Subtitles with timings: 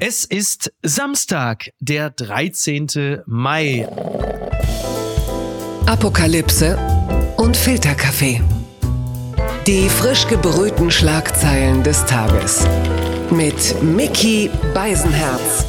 [0.00, 3.22] Es ist Samstag, der 13.
[3.26, 3.88] Mai.
[5.86, 6.78] Apokalypse
[7.36, 8.40] und Filterkaffee.
[9.66, 12.64] Die frisch gebrühten Schlagzeilen des Tages.
[13.32, 15.64] Mit Mickey Beisenherz.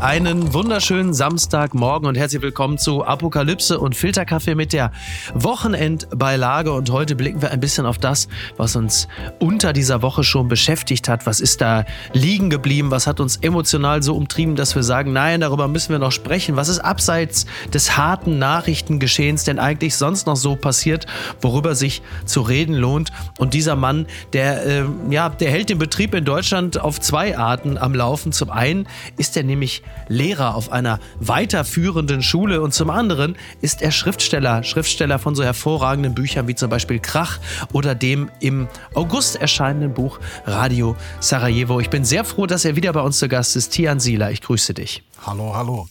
[0.00, 4.92] Einen wunderschönen Samstagmorgen und herzlich willkommen zu Apokalypse und Filterkaffee mit der
[5.34, 6.72] Wochenendbeilage.
[6.72, 9.08] Und heute blicken wir ein bisschen auf das, was uns
[9.40, 11.26] unter dieser Woche schon beschäftigt hat.
[11.26, 12.92] Was ist da liegen geblieben?
[12.92, 16.54] Was hat uns emotional so umtrieben, dass wir sagen, nein, darüber müssen wir noch sprechen?
[16.54, 21.06] Was ist abseits des harten Nachrichtengeschehens denn eigentlich sonst noch so passiert,
[21.40, 23.10] worüber sich zu reden lohnt?
[23.36, 27.76] Und dieser Mann, der, äh, ja, der hält den Betrieb in Deutschland auf zwei Arten
[27.76, 28.30] am Laufen.
[28.30, 28.86] Zum einen
[29.16, 35.18] ist er nämlich Lehrer auf einer weiterführenden Schule und zum anderen ist er Schriftsteller, Schriftsteller
[35.18, 37.38] von so hervorragenden Büchern wie zum Beispiel Krach
[37.72, 41.80] oder dem im August erscheinenden Buch Radio Sarajevo.
[41.80, 43.70] Ich bin sehr froh, dass er wieder bei uns zu Gast ist.
[43.70, 45.02] Tian Sieler, ich grüße dich.
[45.26, 45.88] Hallo, hallo.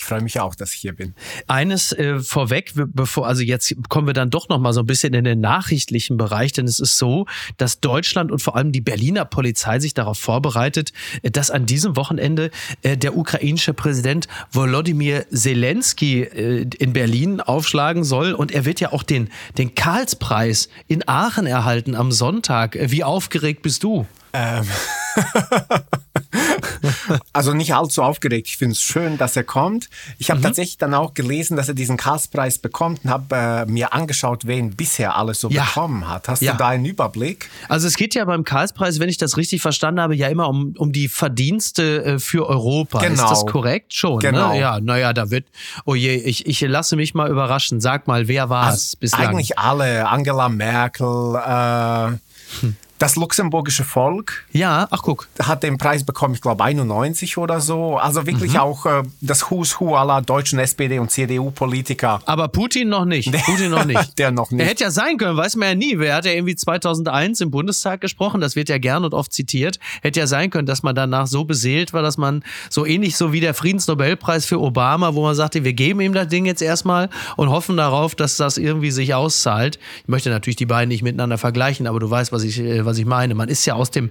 [0.00, 1.14] Ich freue mich auch, dass ich hier bin.
[1.46, 5.12] Eines äh, vorweg, bevor, also jetzt kommen wir dann doch noch mal so ein bisschen
[5.12, 7.26] in den nachrichtlichen Bereich, denn es ist so,
[7.58, 11.96] dass Deutschland und vor allem die Berliner Polizei sich darauf vorbereitet, äh, dass an diesem
[11.96, 18.80] Wochenende äh, der ukrainische Präsident Volodymyr Zelensky äh, in Berlin aufschlagen soll und er wird
[18.80, 22.74] ja auch den, den Karlspreis in Aachen erhalten am Sonntag.
[22.74, 24.06] Äh, wie aufgeregt bist du?
[24.32, 24.64] Ähm.
[27.32, 28.48] also nicht allzu aufgeregt.
[28.48, 29.88] Ich finde es schön, dass er kommt.
[30.18, 30.44] Ich habe mhm.
[30.44, 34.70] tatsächlich dann auch gelesen, dass er diesen Karlspreis bekommt und habe äh, mir angeschaut, wen
[34.70, 35.64] bisher alles so ja.
[35.64, 36.28] bekommen hat.
[36.28, 36.52] Hast ja.
[36.52, 37.50] du da einen Überblick?
[37.68, 40.74] Also es geht ja beim Karlspreis, wenn ich das richtig verstanden habe, ja immer um,
[40.76, 42.98] um die Verdienste äh, für Europa.
[43.00, 43.24] Genau.
[43.24, 43.94] Ist das korrekt?
[43.94, 44.18] Schon.
[44.18, 44.30] Ne?
[44.30, 44.52] Genau.
[44.52, 44.60] Ne?
[44.60, 45.46] Ja, naja, da wird,
[45.84, 47.80] oh je, ich, ich lasse mich mal überraschen.
[47.80, 49.28] Sag mal, wer war es also bislang?
[49.28, 50.08] Eigentlich alle.
[50.08, 52.76] Angela Merkel, äh, hm.
[53.00, 54.44] Das luxemburgische Volk.
[54.52, 55.26] Ja, ach guck.
[55.40, 57.96] Hat den Preis bekommen, ich glaube 91 oder so.
[57.96, 58.60] Also wirklich mhm.
[58.60, 62.20] auch äh, das Who's Who aller deutschen SPD und CDU-Politiker.
[62.26, 63.32] Aber Putin noch nicht.
[63.46, 63.98] Putin noch nicht.
[64.18, 64.60] Der noch nicht.
[64.60, 65.98] Er hätte ja sein können, weiß man ja nie.
[65.98, 68.42] Wer hat ja irgendwie 2001 im Bundestag gesprochen?
[68.42, 69.78] Das wird ja gern und oft zitiert.
[70.02, 73.32] Hätte ja sein können, dass man danach so beseelt war, dass man so ähnlich so
[73.32, 77.08] wie der Friedensnobelpreis für Obama, wo man sagte, wir geben ihm das Ding jetzt erstmal
[77.38, 79.78] und hoffen darauf, dass das irgendwie sich auszahlt.
[80.02, 82.98] Ich möchte natürlich die beiden nicht miteinander vergleichen, aber du weißt, was ich, äh, was
[82.98, 83.34] ich meine.
[83.34, 84.10] Man ist ja aus dem,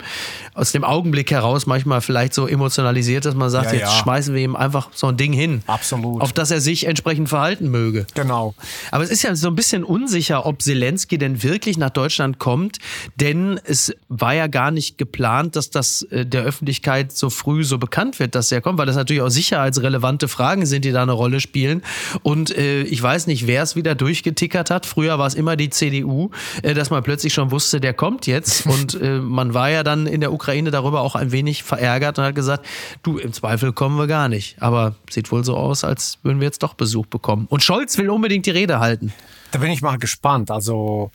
[0.53, 4.03] aus dem Augenblick heraus manchmal vielleicht so emotionalisiert, dass man sagt, ja, jetzt ja.
[4.03, 5.61] schmeißen wir ihm einfach so ein Ding hin.
[5.67, 6.21] Absolut.
[6.21, 8.05] Auf das er sich entsprechend verhalten möge.
[8.15, 8.55] Genau.
[8.91, 12.79] Aber es ist ja so ein bisschen unsicher, ob Zelensky denn wirklich nach Deutschland kommt,
[13.15, 17.77] denn es war ja gar nicht geplant, dass das äh, der Öffentlichkeit so früh so
[17.77, 21.11] bekannt wird, dass er kommt, weil das natürlich auch sicherheitsrelevante Fragen sind, die da eine
[21.11, 21.81] Rolle spielen.
[22.23, 24.85] Und äh, ich weiß nicht, wer es wieder durchgetickert hat.
[24.85, 26.29] Früher war es immer die CDU,
[26.61, 28.65] äh, dass man plötzlich schon wusste, der kommt jetzt.
[28.69, 32.25] Und äh, man war ja dann in der Ukraine darüber auch ein wenig verärgert und
[32.25, 32.65] hat gesagt,
[33.03, 34.61] du, im Zweifel kommen wir gar nicht.
[34.61, 37.47] Aber sieht wohl so aus, als würden wir jetzt doch Besuch bekommen.
[37.49, 39.13] Und Scholz will unbedingt die Rede halten.
[39.51, 40.51] Da bin ich mal gespannt.
[40.51, 41.11] Also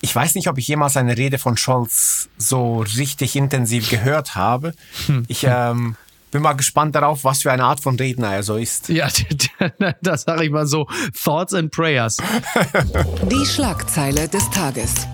[0.00, 4.74] ich weiß nicht, ob ich jemals eine Rede von Scholz so richtig intensiv gehört habe.
[5.06, 5.24] Hm.
[5.28, 5.96] Ich ähm,
[6.30, 8.88] bin mal gespannt darauf, was für eine Art von Redner er so ist.
[8.88, 9.08] Ja,
[10.02, 10.86] das sage ich mal so.
[11.22, 12.18] Thoughts and Prayers.
[13.30, 15.06] Die Schlagzeile des Tages.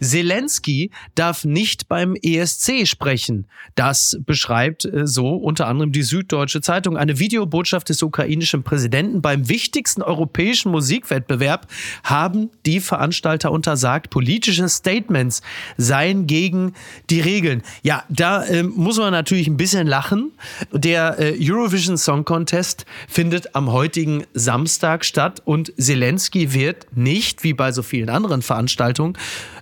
[0.00, 3.46] Zelensky darf nicht beim ESC sprechen.
[3.74, 6.96] Das beschreibt äh, so unter anderem die Süddeutsche Zeitung.
[6.96, 11.66] Eine Videobotschaft des ukrainischen Präsidenten beim wichtigsten europäischen Musikwettbewerb
[12.02, 15.42] haben die Veranstalter untersagt, politische Statements
[15.76, 16.74] seien gegen
[17.10, 17.62] die Regeln.
[17.82, 20.32] Ja, da äh, muss man natürlich ein bisschen lachen.
[20.72, 27.54] Der äh, Eurovision Song Contest findet am heutigen Samstag statt und Zelensky wird nicht, wie
[27.54, 29.16] bei so vielen anderen Veranstaltungen,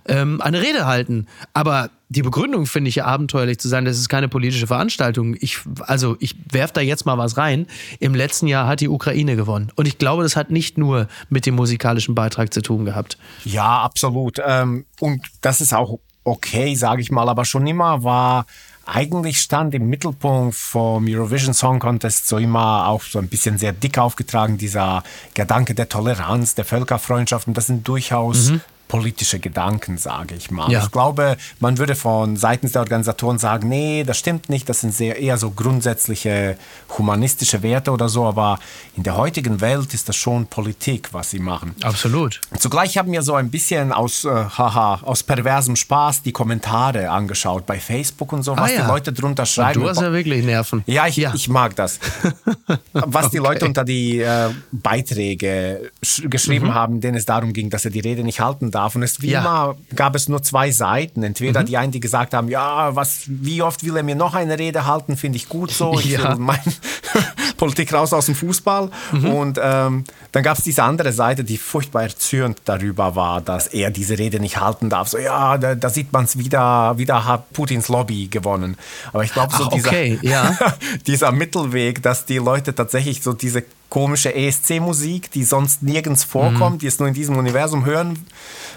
[0.07, 1.27] ähm, eine Rede halten.
[1.53, 5.35] Aber die Begründung finde ich ja abenteuerlich zu sein, das ist keine politische Veranstaltung.
[5.39, 7.65] Ich, also ich werfe da jetzt mal was rein.
[7.99, 9.71] Im letzten Jahr hat die Ukraine gewonnen.
[9.75, 13.17] Und ich glaube, das hat nicht nur mit dem musikalischen Beitrag zu tun gehabt.
[13.45, 14.39] Ja, absolut.
[14.45, 18.45] Ähm, und das ist auch okay, sage ich mal, aber schon immer war
[18.85, 23.71] eigentlich stand im Mittelpunkt vom Eurovision Song Contest so immer auch so ein bisschen sehr
[23.71, 25.03] dick aufgetragen, dieser
[25.33, 27.47] Gedanke der Toleranz, der Völkerfreundschaft.
[27.47, 28.61] Und das sind durchaus mhm
[28.93, 30.71] politische Gedanken, sage ich mal.
[30.71, 30.83] Ja.
[30.83, 34.93] Ich glaube, man würde von seitens der Organisatoren sagen, nee, das stimmt nicht, das sind
[34.93, 36.57] sehr eher so grundsätzliche
[36.95, 38.59] humanistische Werte oder so, aber
[38.95, 41.73] in der heutigen Welt ist das schon Politik, was sie machen.
[41.81, 42.39] Absolut.
[42.59, 47.65] Zugleich haben wir so ein bisschen aus, äh, haha, aus perversem Spaß die Kommentare angeschaut
[47.65, 48.81] bei Facebook und so, ah was ah, ja.
[48.83, 49.79] die Leute drunter schreiben.
[49.79, 50.83] Und du hast ja wirklich Nerven.
[50.85, 51.33] Ja, ich, ja.
[51.33, 51.99] ich mag das.
[52.93, 53.49] was die okay.
[53.49, 55.89] Leute unter die äh, Beiträge
[56.25, 56.73] geschrieben mhm.
[56.75, 59.31] haben, denen es darum ging, dass er die Rede nicht halten darf Und es wie
[59.31, 59.41] Ja.
[59.41, 61.23] immer gab es nur zwei Seiten.
[61.23, 61.65] Entweder Mhm.
[61.65, 64.85] die einen, die gesagt haben, ja, was, wie oft will er mir noch eine Rede
[64.85, 65.97] halten, finde ich gut so.
[65.99, 66.29] Ich Ja.
[66.31, 66.59] will mein
[67.57, 68.89] Politik raus aus dem Fußball.
[69.11, 69.25] Mhm.
[69.29, 73.91] Und ähm, dann gab es diese andere Seite, die furchtbar erzürnt darüber war, dass er
[73.91, 75.07] diese Rede nicht halten darf.
[75.07, 78.77] So, ja, da, da sieht man es wieder, wieder hat Putins Lobby gewonnen.
[79.13, 80.57] Aber ich glaube, so Ach, dieser, okay, ja.
[81.07, 86.87] dieser Mittelweg, dass die Leute tatsächlich so diese komische ESC-Musik, die sonst nirgends vorkommt, die
[86.87, 88.25] es nur in diesem Universum hören,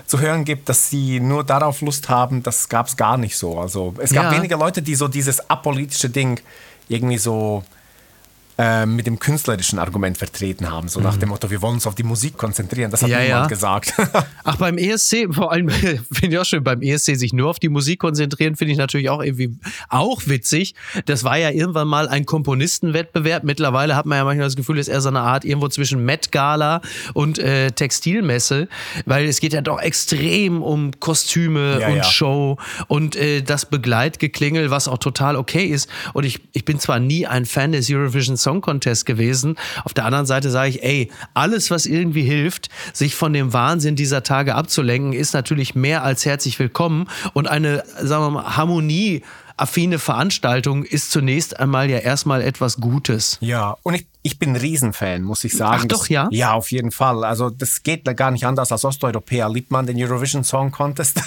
[0.06, 3.58] zu hören gibt, dass sie nur darauf Lust haben, das gab es gar nicht so.
[3.58, 4.31] Also es gab Ja.
[4.38, 6.41] wenige Leute, die so dieses apolitische Ding
[6.88, 7.64] irgendwie so
[8.58, 11.94] äh, mit dem künstlerischen Argument vertreten haben, so nach dem Motto, wir wollen uns auf
[11.94, 12.91] die Musik konzentrieren.
[12.91, 13.12] Das hat Mhm.
[13.12, 13.47] Ja, niemand ja.
[13.49, 13.94] gesagt.
[14.44, 17.69] Ach, beim ESC, vor allem finde ich auch schön, beim ESC sich nur auf die
[17.69, 19.56] Musik konzentrieren, finde ich natürlich auch irgendwie
[19.88, 20.75] auch witzig.
[21.05, 23.44] Das war ja irgendwann mal ein Komponistenwettbewerb.
[23.44, 26.05] Mittlerweile hat man ja manchmal das Gefühl, es ist eher so eine Art irgendwo zwischen
[26.05, 26.81] Met Gala
[27.14, 28.69] und äh, Textilmesse,
[29.05, 32.06] weil es geht ja doch extrem um Kostüme Ja, und.
[32.06, 32.56] Show
[32.88, 35.88] und äh, das Begleitgeklingel, was auch total okay ist.
[36.14, 40.04] Und ich, ich bin zwar nie ein Fan des Eurovision Song Contest gewesen, auf der
[40.04, 44.54] anderen Seite sage ich, ey, alles, was irgendwie hilft, sich von dem Wahnsinn dieser Tage
[44.54, 47.08] abzulenken, ist natürlich mehr als herzlich willkommen.
[47.32, 49.22] Und eine, sagen wir mal, Harmonie
[49.56, 53.38] affine Veranstaltung ist zunächst einmal ja erstmal etwas Gutes.
[53.41, 55.82] Ja, und ich, ich bin ein Riesenfan, muss ich sagen.
[55.85, 56.29] Ach doch, ja?
[56.31, 57.25] Ja, auf jeden Fall.
[57.25, 58.73] Also das geht gar nicht anders.
[58.73, 61.20] Als Osteuropäer liebt man den Eurovision Song Contest.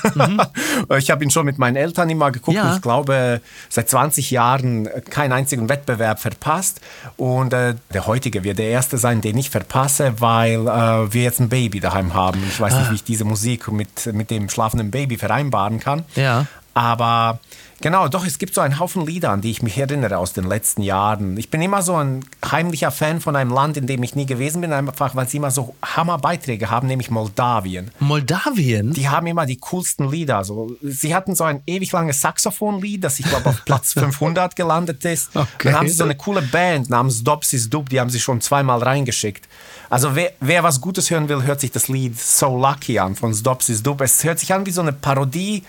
[0.97, 2.57] ich habe ihn schon mit meinen Eltern immer geguckt.
[2.57, 2.63] Mhm.
[2.63, 2.75] Ja.
[2.75, 6.81] Ich glaube, seit 20 Jahren keinen einzigen Wettbewerb verpasst.
[7.17, 11.39] Und äh, der heutige wird der erste sein, den ich verpasse, weil äh, wir jetzt
[11.39, 12.43] ein Baby daheim haben.
[12.47, 12.79] Ich weiß Ah.
[12.81, 16.03] nicht, wie ich diese Musik mit, mit dem schlafenden Baby vereinbaren kann.
[16.15, 16.45] Ja.
[16.73, 17.39] Aber
[17.81, 20.45] genau, doch, es gibt so einen Haufen Lieder, an die ich mich erinnere aus den
[20.45, 21.37] letzten Jahren.
[21.37, 24.61] Ich bin immer so ein heimlicher Fan von einem Land, in dem ich nie gewesen
[24.61, 27.91] bin, einfach weil sie immer so Hammerbeiträge haben, nämlich Moldawien.
[27.99, 28.93] Moldawien?
[28.93, 30.43] Die haben immer die coolsten Lieder.
[30.43, 35.03] So, sie hatten so ein ewig langes Saxophonlied, das ich glaube auf Platz 500 gelandet
[35.05, 35.35] ist.
[35.35, 35.47] Okay.
[35.63, 38.81] Dann haben sie so eine coole Band namens Dobsis Dub, die haben sie schon zweimal
[38.81, 39.47] reingeschickt.
[39.89, 43.35] Also wer, wer was Gutes hören will, hört sich das Lied So Lucky an von
[43.41, 44.01] Dobsis Dub.
[44.01, 45.63] Es hört sich an wie so eine Parodie,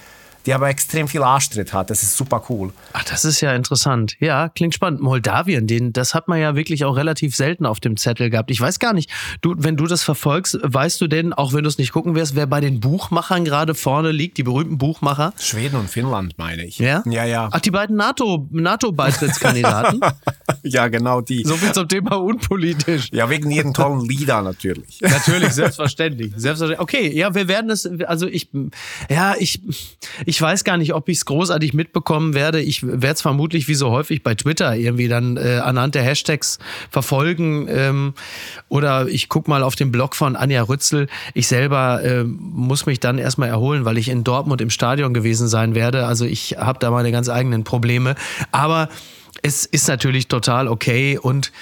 [0.47, 1.91] die aber extrem viel Arschtritt hat.
[1.91, 2.73] Das ist super cool.
[2.93, 4.17] Ach, das ist ja interessant.
[4.21, 5.01] Ja, klingt spannend.
[5.01, 8.51] Moldawien, den, das hat man ja wirklich auch relativ selten auf dem Zettel gehabt.
[8.51, 9.11] Ich weiß gar nicht,
[9.43, 12.37] du, wenn du das verfolgst, weißt du denn, auch wenn du es nicht gucken wirst,
[12.37, 15.33] wer bei den Buchmachern gerade vorne liegt, die berühmten Buchmacher?
[15.39, 16.79] Schweden und Finnland, meine ich.
[16.79, 17.03] Ja?
[17.07, 17.49] Ja, ja.
[17.53, 20.01] Ach, die beiden NATO, NATO-Beitrittskandidaten?
[20.63, 21.45] ja, genau die.
[21.45, 23.09] so viel zum Thema unpolitisch.
[23.13, 25.01] Ja, wegen ihren tollen Lieder natürlich.
[25.11, 26.33] Natürlich, selbstverständlich.
[26.37, 26.81] selbstverständlich.
[26.81, 28.49] Okay, ja, wir werden es, also ich,
[29.09, 29.61] ja, ich,
[30.25, 32.61] ich weiß gar nicht, ob ich es großartig mitbekommen werde.
[32.61, 36.59] Ich werde es vermutlich wie so häufig bei Twitter irgendwie dann äh, anhand der Hashtags
[36.91, 37.67] verfolgen.
[37.71, 38.13] Ähm,
[38.69, 41.07] oder ich guck mal auf den Blog von Anja Rützel.
[41.33, 45.49] Ich selber äh, muss mich dann erstmal erholen, weil ich in Dortmund im Stadion gewesen
[45.49, 46.07] sein werde.
[46.07, 48.15] Also ich habe da meine ganz eigenen Probleme.
[48.53, 48.91] Aber
[49.43, 51.53] es ist natürlich total okay und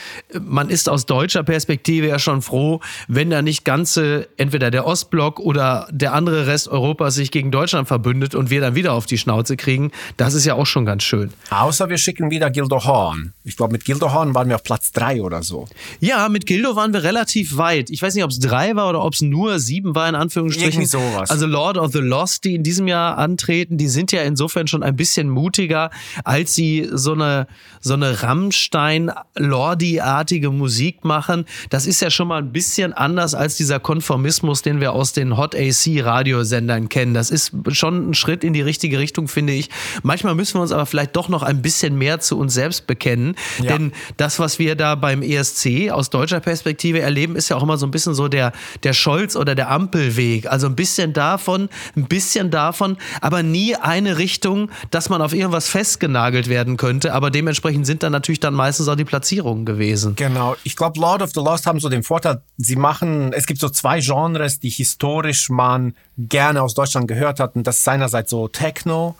[0.40, 5.40] man ist aus deutscher Perspektive ja schon froh, wenn da nicht ganze, entweder der Ostblock
[5.40, 9.18] oder der andere Rest Europas sich gegen Deutschland verbündet und wir dann wieder auf die
[9.18, 9.92] Schnauze kriegen.
[10.16, 11.32] Das ist ja auch schon ganz schön.
[11.50, 13.32] Außer wir schicken wieder Gildo Horn.
[13.44, 15.68] Ich glaube, mit Gildo Horn waren wir auf Platz drei oder so.
[16.00, 17.90] Ja, mit Gildo waren wir relativ weit.
[17.90, 20.82] Ich weiß nicht, ob es drei war oder ob es nur sieben war, in Anführungsstrichen.
[20.82, 21.30] Irgendwie sowas.
[21.30, 24.82] Also Lord of the Lost, die in diesem Jahr antreten, die sind ja insofern schon
[24.82, 25.90] ein bisschen mutiger,
[26.24, 27.46] als sie so eine,
[27.80, 31.44] so eine Rammstein-Lordi-artige Musik machen.
[31.70, 35.36] Das ist ja schon mal ein bisschen anders als dieser Konformismus, den wir aus den
[35.36, 37.14] Hot AC-Radiosendern kennen.
[37.14, 39.70] Das ist schon ein Schritt in die richtige Richtung, finde ich.
[40.02, 43.34] Manchmal müssen wir uns aber vielleicht doch noch ein bisschen mehr zu uns selbst bekennen.
[43.62, 43.72] Ja.
[43.72, 47.78] Denn das, was wir da beim ESC aus deutscher Perspektive erleben, ist ja auch immer
[47.78, 48.52] so ein bisschen so der,
[48.82, 50.46] der Scholz- oder der Ampelweg.
[50.46, 55.68] Also ein bisschen davon, ein bisschen davon, aber nie eine Richtung, dass man auf irgendwas
[55.68, 57.14] festgenagelt werden könnte.
[57.14, 60.14] Aber dementsprechend sind dann natürlich dann meistens auch die Platzierungen gewesen.
[60.16, 60.56] Genau.
[60.64, 63.68] Ich glaube, Lord of the Lost haben so den Vorteil, sie machen, es gibt so
[63.68, 67.56] zwei Genres, die historisch man gerne aus Deutschland gehört hat.
[67.56, 69.14] Und das ist einerseits so Techno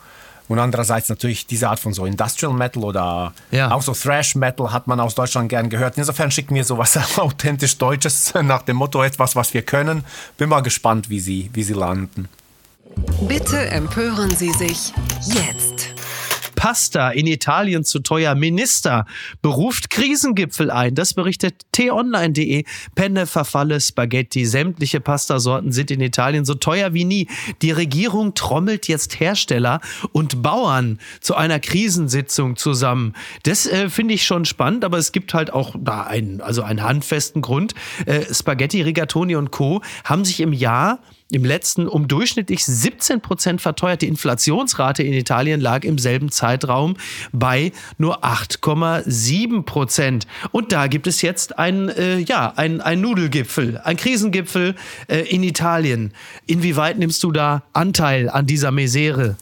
[0.47, 3.71] und andererseits natürlich diese Art von so Industrial Metal oder Ja.
[3.71, 5.97] auch so Thrash Metal hat man aus Deutschland gern gehört.
[5.97, 10.03] Insofern schicken wir sowas authentisch Deutsches nach dem Motto etwas, was wir können.
[10.37, 12.27] Bin mal gespannt, wie sie, wie sie landen.
[13.27, 14.91] Bitte empören Sie sich
[15.27, 15.68] jetzt.
[16.59, 18.35] Pasta in Italien zu teuer.
[18.35, 19.05] Minister
[19.41, 20.93] beruft Krisengipfel ein.
[20.93, 22.65] Das berichtet t-online.de.
[22.95, 27.29] Penne, Verfalle, Spaghetti, sämtliche Pastasorten sind in Italien so teuer wie nie.
[27.61, 29.79] Die Regierung trommelt jetzt Hersteller
[30.11, 33.13] und Bauern zu einer Krisensitzung zusammen.
[33.43, 36.83] Das äh, finde ich schon spannend, aber es gibt halt auch da einen, also einen
[36.83, 37.73] handfesten Grund.
[38.05, 39.81] Äh, Spaghetti, Rigatoni und Co.
[40.03, 40.99] haben sich im Jahr
[41.31, 44.01] im letzten um durchschnittlich 17 Prozent verteuert.
[44.01, 46.97] Die Inflationsrate in Italien lag im selben Zeitraum
[47.31, 50.27] bei nur 8,7 Prozent.
[50.51, 54.75] Und da gibt es jetzt ein, äh, ja, ein, ein Nudelgipfel, ein Krisengipfel
[55.07, 56.13] äh, in Italien.
[56.47, 59.37] Inwieweit nimmst du da Anteil an dieser Misere?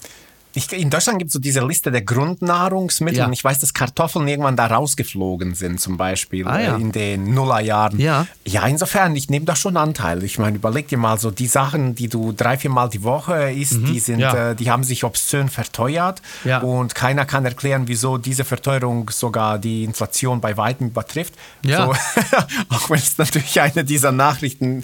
[0.57, 3.19] Ich, in Deutschland gibt es so diese Liste der Grundnahrungsmittel.
[3.19, 3.25] Ja.
[3.27, 6.75] Und ich weiß, dass Kartoffeln irgendwann da rausgeflogen sind, zum Beispiel Ah, ja.
[6.77, 7.99] äh, in den Nullerjahren.
[7.99, 8.25] Ja.
[8.45, 10.23] ja, insofern, ich nehme da schon Anteil.
[10.23, 13.51] Ich meine, überleg dir mal so, die Sachen, die du drei, vier Mal die Woche
[13.51, 14.21] isst, die sind, Mhm.
[14.21, 14.49] Ja.
[14.51, 16.21] äh, die haben sich obszön verteuert.
[16.43, 16.59] Ja.
[16.61, 21.33] Und keiner kann erklären, wieso diese Verteuerung sogar die Inflation bei weitem übertrifft.
[21.63, 21.85] Ja.
[21.85, 21.91] So,
[22.69, 24.83] auch wenn es natürlich eine dieser Nachrichten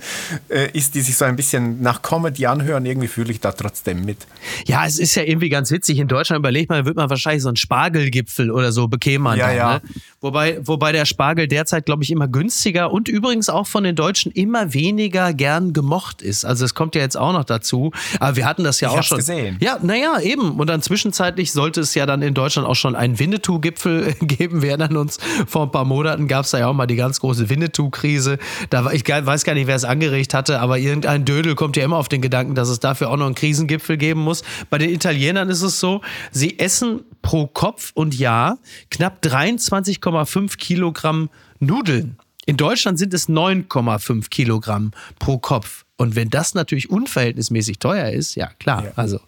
[0.50, 4.06] äh, ist, die sich so ein bisschen nach Comedy anhören, irgendwie fühle ich da trotzdem
[4.06, 4.28] mit.
[4.66, 6.00] Ja, es ist ja irgendwie ganz witzig.
[6.00, 9.48] In Deutschland überlegt man, wird man wahrscheinlich so einen Spargelgipfel oder so bekäme man Ja,
[9.48, 9.74] dann, ja.
[9.76, 9.82] Ne?
[10.22, 14.32] Wobei, wobei der Spargel derzeit, glaube ich, immer günstiger und übrigens auch von den Deutschen
[14.32, 16.46] immer weniger gern gemocht ist.
[16.46, 17.92] Also es kommt ja jetzt auch noch dazu.
[18.20, 19.18] Aber wir hatten das ja Ich auch schon.
[19.18, 19.58] gesehen.
[19.60, 20.60] Ja, naja, eben.
[20.60, 24.62] Und dann zwischenzeitlich sollte es ja dann in Deutschland auch schon einen Winnetou-Gipfel geben.
[24.62, 25.18] Wir erinnern uns,
[25.48, 28.38] vor ein paar Monaten gab es da ja auch mal die ganz große Winnetou-Krise.
[28.70, 31.84] Da war, ich weiß gar nicht, wer es angeregt hatte, aber irgendein Dödel kommt ja
[31.84, 34.44] immer auf den Gedanken, dass es dafür auch noch einen Krisengipfel geben muss.
[34.70, 38.58] Bei den Italienern ist es so, sie essen pro Kopf und Jahr
[38.92, 41.30] knapp 23,5 Kilogramm
[41.60, 42.18] Nudeln.
[42.46, 45.86] In Deutschland sind es 9,5 Kilogramm pro Kopf.
[45.96, 48.92] Und wenn das natürlich unverhältnismäßig teuer ist, ja klar, Ja.
[48.98, 49.20] also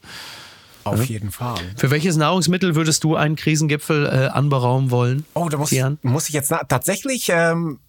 [0.84, 1.55] Auf jeden Fall.
[1.77, 5.25] für welches Nahrungsmittel würdest du einen Krisengipfel äh, anberaumen wollen?
[5.34, 7.79] Oh, da muss, muss ich jetzt tatsächlich, ähm,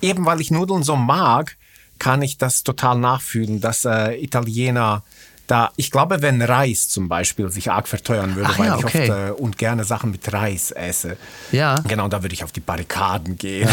[0.00, 1.56] eben weil ich Nudeln so mag,
[1.98, 5.02] kann ich das total nachfühlen, dass äh, Italiener
[5.46, 8.84] da, ich glaube, wenn Reis zum Beispiel sich arg verteuern würde, Ach weil ja, ich
[8.84, 9.10] okay.
[9.10, 11.16] oft äh, und gerne Sachen mit Reis esse.
[11.52, 11.74] Ja.
[11.86, 13.68] Genau, da würde ich auf die Barrikaden gehen.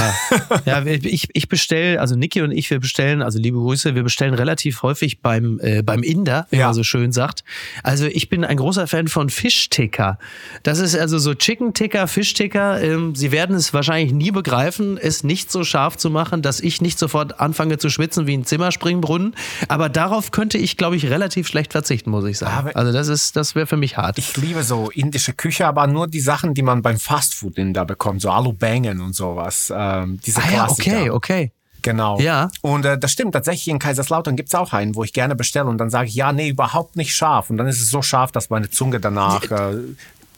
[0.65, 4.33] Ja, ich, ich bestelle, also Niki und ich, wir bestellen, also liebe Grüße, wir bestellen
[4.33, 6.65] relativ häufig beim, äh, beim Inder, wie Ja.
[6.67, 7.43] man so schön sagt.
[7.83, 10.17] Also ich bin ein großer Fan von Fischticker.
[10.63, 12.81] Das ist also so Chicken Ticker, Fischticker.
[12.81, 16.81] Ähm, Sie werden es wahrscheinlich nie begreifen, es nicht so scharf zu machen, dass ich
[16.81, 19.35] nicht sofort anfange zu schwitzen wie ein Zimmerspringbrunnen.
[19.67, 22.55] Aber darauf könnte ich, glaube ich, relativ schlecht verzichten, muss ich sagen.
[22.69, 24.17] Aber- also das ist, das wäre für mich hart.
[24.17, 27.83] Ich liebe so indische Küche, aber nur die Sachen, die man beim Fastfood in da
[27.83, 29.71] bekommt, so Alu Bangen und sowas.
[29.75, 31.51] Ähm, diese ah ja, okay, okay.
[31.81, 32.19] Genau.
[32.19, 32.49] Ja.
[32.61, 35.77] Und äh, das stimmt, tatsächlich in Kaiserslautern gibt's auch einen, wo ich gerne bestelle und
[35.79, 37.49] dann sage ich, ja, nee, überhaupt nicht scharf.
[37.49, 39.77] Und dann ist es so scharf, dass meine Zunge danach äh,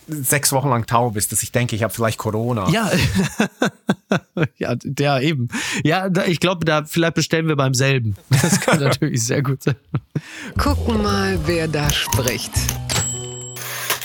[0.08, 2.70] sechs Wochen lang taub ist, dass ich denke, ich habe vielleicht Corona.
[2.70, 2.92] Ja,
[4.58, 5.50] ja, der eben.
[5.84, 8.16] Ja, da, ich glaube, da vielleicht bestellen wir beim selben.
[8.30, 9.76] Das kann natürlich sehr gut sein.
[10.58, 12.52] Gucken mal, wer da spricht.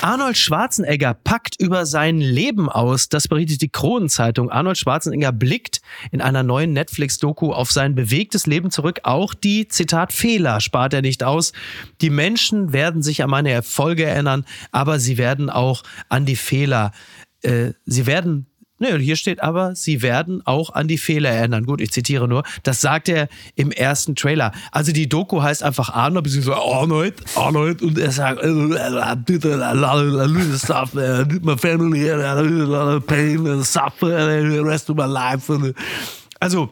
[0.01, 3.09] Arnold Schwarzenegger packt über sein Leben aus.
[3.09, 4.51] Das berichtet die Kronenzeitung.
[4.51, 5.81] Arnold Schwarzenegger blickt
[6.13, 9.01] in einer neuen Netflix-Doku auf sein bewegtes Leben zurück.
[9.03, 11.53] Auch die, Zitat, Fehler spart er nicht aus.
[12.01, 16.93] Die Menschen werden sich an meine Erfolge erinnern, aber sie werden auch an die Fehler,
[17.43, 18.47] äh, sie werden
[18.81, 21.67] Nö, hier steht aber, sie werden auch an die Fehler erinnern.
[21.67, 22.45] Gut, ich zitiere nur.
[22.63, 24.53] Das sagt er im ersten Trailer.
[24.71, 29.45] Also die Doku heißt einfach Arnold, beziehungsweise Arnold, Arnold, und er sagt, äh, I did
[29.47, 32.09] a lot of- a lot of stuff, uh, did my family,
[33.01, 35.53] pain suffer rest of my life.
[35.53, 35.75] And,
[36.41, 36.71] also,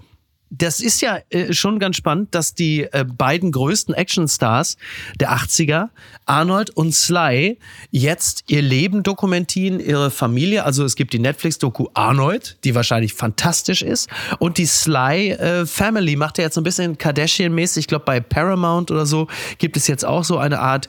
[0.50, 4.76] das ist ja äh, schon ganz spannend, dass die äh, beiden größten Actionstars
[5.18, 5.88] der 80er,
[6.24, 7.58] Arnold und Sly,
[7.90, 10.64] jetzt ihr Leben dokumentieren, ihre Familie.
[10.64, 14.08] Also es gibt die Netflix-Doku Arnold, die wahrscheinlich fantastisch ist.
[14.38, 17.78] Und die Sly äh, Family macht ja jetzt so ein bisschen Kardashian-mäßig.
[17.78, 19.26] Ich glaube, bei Paramount oder so
[19.58, 20.88] gibt es jetzt auch so eine Art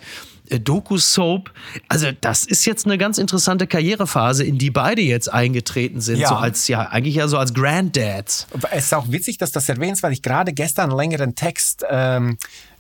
[0.49, 1.51] Doku-Soap.
[1.87, 6.17] Also das ist jetzt eine ganz interessante Karrierephase, in die beide jetzt eingetreten sind.
[6.19, 6.29] Ja.
[6.29, 8.47] So als, ja, eigentlich ja so als Granddads.
[8.71, 12.37] Es ist auch witzig, dass das erwähnst, weil ich gerade gestern einen längeren Text ähm,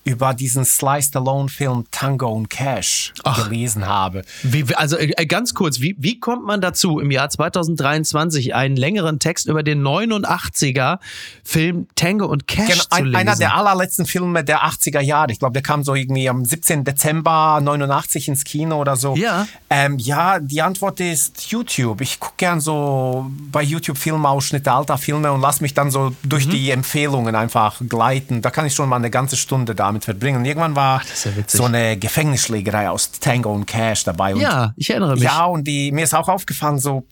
[0.07, 4.23] über diesen Sly Stallone-Film Tango und Cash gelesen habe.
[4.43, 9.19] Wie, also äh, ganz kurz, wie, wie kommt man dazu, im Jahr 2023 einen längeren
[9.19, 10.99] Text über den 89er
[11.43, 13.15] Film Tango und Cash Genau, zu ein, lesen?
[13.17, 15.31] einer der allerletzten Filme der 80er Jahre.
[15.31, 16.83] Ich glaube, der kam so irgendwie am 17.
[16.83, 19.15] Dezember 89 ins Kino oder so.
[19.15, 19.47] Ja.
[19.69, 22.01] Ähm, ja, die Antwort ist YouTube.
[22.01, 26.47] Ich gucke gern so bei YouTube Filmausschnitte alter Filme und lass mich dann so durch
[26.47, 26.51] Mhm.
[26.51, 28.41] die Empfehlungen einfach gleiten.
[28.41, 30.37] Da kann ich schon mal eine ganze Stunde damit verbringen.
[30.37, 34.33] Und irgendwann war ja so eine Gefängnisschlägerei aus Tango und Cash dabei.
[34.33, 35.23] Und ja, ich erinnere mich.
[35.23, 37.05] ja, und die, mir ist auch aufgefallen, so,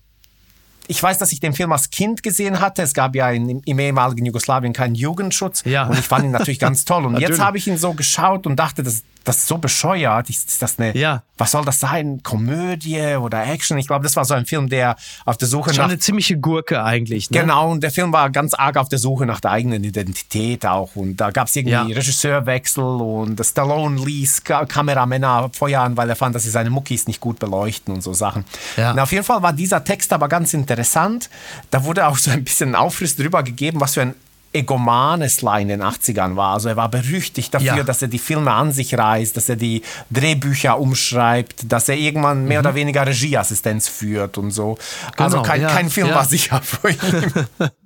[0.88, 2.82] ich weiß, dass ich den Film als Kind gesehen hatte.
[2.82, 5.63] Es gab ja in, im ehemaligen Jugoslawien keinen Jugendschutz.
[5.65, 5.88] Ja.
[5.88, 7.06] Und ich fand ihn natürlich ganz toll.
[7.06, 7.42] Und jetzt Natürlich.
[7.42, 10.29] habe ich ihn so geschaut und dachte, das das ist so bescheuert.
[10.29, 11.24] Ist das eine, Ja.
[11.38, 12.22] was soll das sein?
[12.24, 13.77] Komödie oder Action?
[13.77, 16.38] Ich glaube, das war so ein Film, der auf der Suche Schon nach eine ziemliche
[16.38, 17.29] Gurke eigentlich.
[17.32, 17.41] Ne?
[17.41, 20.96] Genau, und der Film war ganz arg auf der Suche nach der eigenen Identität auch.
[20.96, 21.84] Und da gab es irgendwie Ja.
[21.84, 27.20] Regisseurwechsel und Stallone ließ Ka Kameramänner feuern, weil er fand, dass sie seine Muckis nicht
[27.20, 28.46] gut beleuchten und so Sachen.
[28.77, 28.91] Ja.
[28.91, 31.29] Und auf jeden Fall war dieser Text aber ganz interessant.
[31.72, 34.15] Da wurde auch so ein bisschen Aufriss drüber gegeben, was für ein
[34.55, 36.53] egomanes Sly in den 80ern war.
[36.53, 37.83] Also er war berüchtigt dafür, Ja.
[37.83, 42.45] dass er die Filme an sich reißt, dass er die Drehbücher umschreibt, dass er irgendwann
[42.45, 44.77] mehr oder weniger Regieassistenz führt und so.
[45.17, 45.41] also Mhm.
[45.41, 46.15] Genau, kein, ja, kein Film ja.
[46.15, 46.97] war sicher für ihn.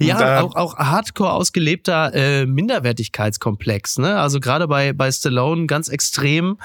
[0.00, 3.98] Ja, äh, auch, auch hardcore ausgelebter äh, Minderwertigkeitskomplex.
[3.98, 4.18] Ne?
[4.18, 6.58] Also gerade bei, bei Stallone ganz extrem.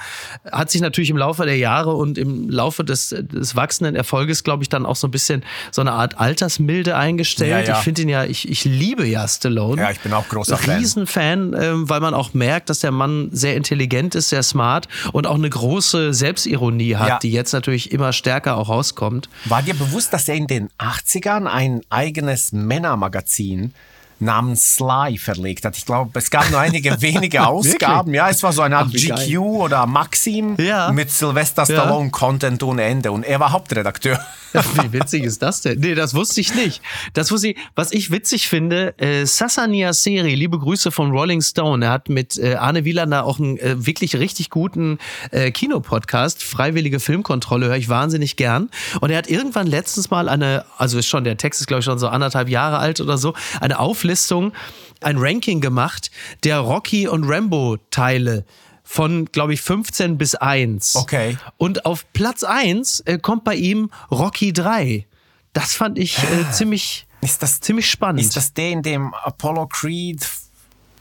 [0.50, 4.62] Hat sich natürlich im Laufe der Jahre und im Laufe des, des wachsenden Erfolges, glaube
[4.62, 7.66] ich, dann auch so ein bisschen so eine Art Altersmilde eingestellt.
[7.68, 7.78] Ja, ja.
[7.78, 9.80] Ich finde ihn ja, ich, ich liebe ja Stallone.
[9.80, 10.78] Ja, ich bin auch großer Fan.
[10.78, 15.26] Riesenfan, ähm, weil man auch merkt, dass der Mann sehr intelligent ist, sehr smart und
[15.26, 17.18] auch eine große Selbstironie hat, Ja.
[17.18, 19.28] die jetzt natürlich immer stärker auch rauskommt.
[19.44, 23.74] War dir bewusst, dass er in den 80ern ein eigenes Männermagazin
[24.18, 25.76] namens Sly verlegt hat?
[25.76, 28.14] Ich glaube, es gab nur einige wenige Ausgaben.
[28.14, 29.26] Ja, es war so eine Art Ach, wie geil.
[29.26, 30.90] GQ oder Maxim Ja.
[30.92, 33.12] mit Sylvester Stallone Content ohne Ende.
[33.12, 34.18] Und er war Hauptredakteur.
[34.82, 35.80] Wie witzig ist das denn?
[35.80, 36.82] Nee, das wusste ich nicht.
[37.14, 41.84] Das wusste ich, was ich witzig finde, äh, Sassania Seri, liebe Grüße von Rolling Stone.
[41.84, 44.98] Er hat mit äh, Arne Wielander auch einen äh, wirklich richtig guten
[45.30, 48.70] äh, Kinopodcast, Freiwillige Filmkontrolle, höre ich wahnsinnig gern.
[49.00, 51.84] Und er hat irgendwann letztens mal eine, also ist schon, der Text ist glaube ich
[51.84, 54.52] schon so anderthalb Jahre alt oder so, eine Auflistung,
[55.00, 56.10] ein Ranking gemacht
[56.44, 58.44] der Rocky und Rambo Teile
[58.92, 60.96] von, glaube ich, 15 bis 1.
[60.96, 61.38] Okay.
[61.56, 65.06] Und auf Platz 1 äh, kommt bei ihm Rocky 3.
[65.54, 68.20] Das fand ich äh, ziemlich, Ist das, ziemlich spannend.
[68.20, 70.28] ist das der, in dem Apollo Creed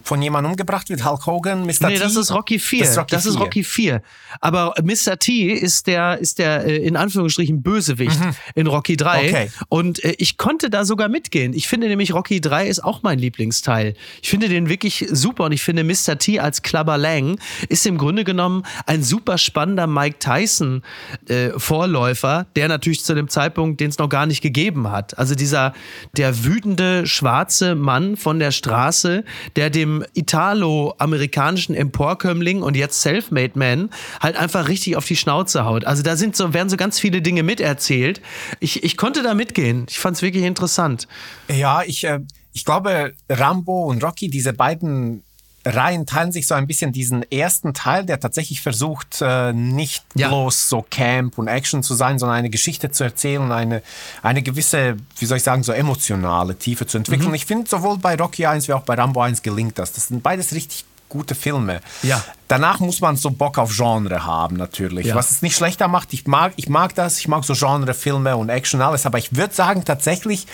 [0.04, 1.04] von jemandem umgebracht wird?
[1.06, 1.88] Hulk Hogan, Mr.
[1.88, 2.00] Nee, T?
[2.00, 3.06] das ist Rocky 4.
[3.10, 3.82] Das ist Rocky 4.
[3.82, 4.02] 4.
[4.40, 5.18] Aber Mr.
[5.18, 8.20] T ist der, ist der äh, in Anführungsstrichen Bösewicht
[8.56, 9.22] in Rocky 3.
[9.22, 9.30] Mhm.
[9.30, 9.52] Okay.
[9.70, 11.54] Und äh, ich konnte da sogar mitgehen.
[11.54, 13.96] Ich finde nämlich Rocky 3 ist auch mein Lieblingsteil.
[14.22, 16.18] Ich finde den wirklich super und ich finde Mr.
[16.18, 17.40] T als Clubber Lang
[17.70, 20.84] ist im Grunde genommen ein super spannender Mike Tyson
[21.28, 25.18] äh, Vorläufer, der natürlich zu dem Zeitpunkt, den es noch gar nicht gegeben hat.
[25.18, 25.74] Also dieser,
[26.18, 29.24] der wütende schwarze Mann von der Straße,
[29.56, 35.86] der dem italo-amerikanischen Emporkömmling und jetzt Selfmade Man halt einfach richtig auf die Schnauze haut.
[35.86, 38.22] Also da sind so, werden so ganz viele Dinge miterzählt.
[38.60, 39.86] Ich, ich konnte da mitgehen.
[39.90, 41.08] Ich fand es wirklich interessant.
[41.50, 42.20] Ja, ich, äh,
[42.54, 45.24] ich glaube, Rambo und Rocky, diese beiden
[45.66, 50.30] Reihen teilen sich so ein bisschen diesen ersten Teil, der tatsächlich versucht, äh, nicht Ja.
[50.30, 53.84] bloß so Camp und Action zu sein, sondern eine Geschichte zu erzählen und eine,
[54.24, 57.30] eine gewisse, wie soll ich sagen, so emotionale Tiefe zu entwickeln.
[57.30, 57.36] Mhm.
[57.36, 59.92] Ich finde, sowohl bei Rocky 1 wie auch bei Rambo 1 gelingt das.
[59.92, 61.82] Das sind beides richtig gute Filme.
[62.04, 62.24] Ja.
[62.48, 65.08] Danach muss man so Bock auf Genre haben, natürlich.
[65.08, 65.16] Ja.
[65.16, 68.50] Was es nicht schlechter macht, ich mag, ich mag das, ich mag so Genre-Filme und
[68.50, 70.48] Action alles, aber ich würde sagen, tatsächlich,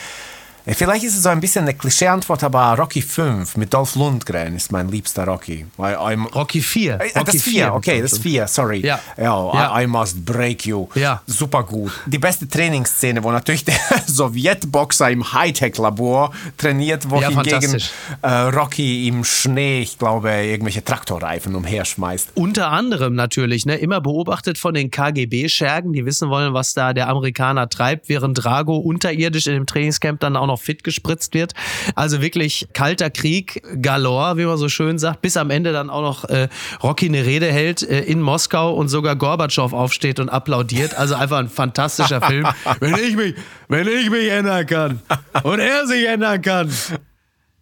[0.73, 4.71] vielleicht ist es so ein bisschen eine Klischee-Antwort, aber Rocky 5 mit Dolph Lundgren ist
[4.71, 5.65] mein liebster Rocky.
[5.77, 6.99] Rocky 4.
[6.99, 8.85] äh, das ist 4, okay, das ist 4, sorry.
[8.85, 8.99] Ja.
[9.17, 9.79] ja, Ja.
[9.79, 10.87] I, I must break you.
[10.95, 11.21] Ja.
[11.25, 11.91] Super gut.
[12.05, 13.75] Die beste Trainingsszene, wo natürlich der
[14.07, 17.81] Sowjetboxer im Hightech-Labor trainiert, wo Ja, hingegen
[18.21, 22.31] äh, Rocky im Schnee, ich glaube, irgendwelche Traktorreifen umherschmeißt.
[22.35, 27.07] Unter anderem natürlich, ne, immer beobachtet von den KGB-Schergen, die wissen wollen, was da der
[27.07, 31.53] Amerikaner treibt, während Drago unterirdisch in dem Trainingscamp dann auch noch fit gespritzt wird.
[31.95, 36.01] Also wirklich kalter Krieg, galore, wie man so schön sagt, bis am Ende dann auch
[36.01, 36.47] noch äh,
[36.83, 40.95] Rocky eine Rede hält äh, in Moskau und sogar Gorbatschow aufsteht und applaudiert.
[40.95, 42.47] Also einfach ein fantastischer Film.
[42.79, 43.35] Wenn ich mich,
[43.67, 45.01] wenn ich mich ändern kann
[45.43, 46.71] und er sich ändern kann,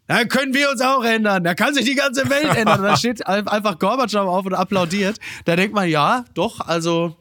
[0.08, 1.44] dann können wir uns auch ändern.
[1.44, 2.84] Da kann sich die ganze Welt ändern.
[2.84, 5.18] Da steht ein- einfach Gorbatschow auf und applaudiert.
[5.46, 7.16] Da denkt man, ja, doch, also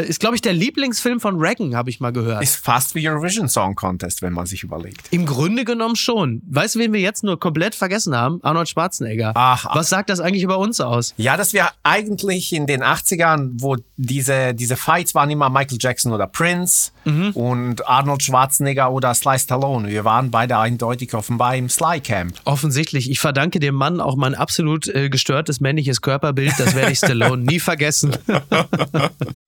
[0.00, 2.42] ist, glaube ich, der Lieblingsfilm von Reagan, habe ich mal gehört.
[2.42, 5.06] Ist fast wie Eurovision Song Contest, wenn man sich überlegt.
[5.10, 6.42] Im Grunde genommen schon.
[6.48, 8.38] Weißt du, wen wir jetzt nur komplett vergessen haben?
[8.42, 9.32] Arnold Schwarzenegger.
[9.34, 9.76] Ach, ach.
[9.76, 11.14] Was sagt das eigentlich über uns aus?
[11.16, 16.12] Ja, dass wir eigentlich in den 80ern, wo diese, diese Fights waren immer Michael Jackson
[16.12, 17.30] oder Prince Mhm.
[17.30, 19.88] und Arnold Schwarzenegger oder Sly Stallone.
[19.88, 22.34] Wir waren beide eindeutig offenbar im Sly Camp.
[22.44, 23.10] Offensichtlich.
[23.10, 26.52] Ich verdanke dem Mann auch mein absolut äh, gestörtes männliches Körperbild.
[26.58, 28.14] Das werde ich Stallone nie vergessen.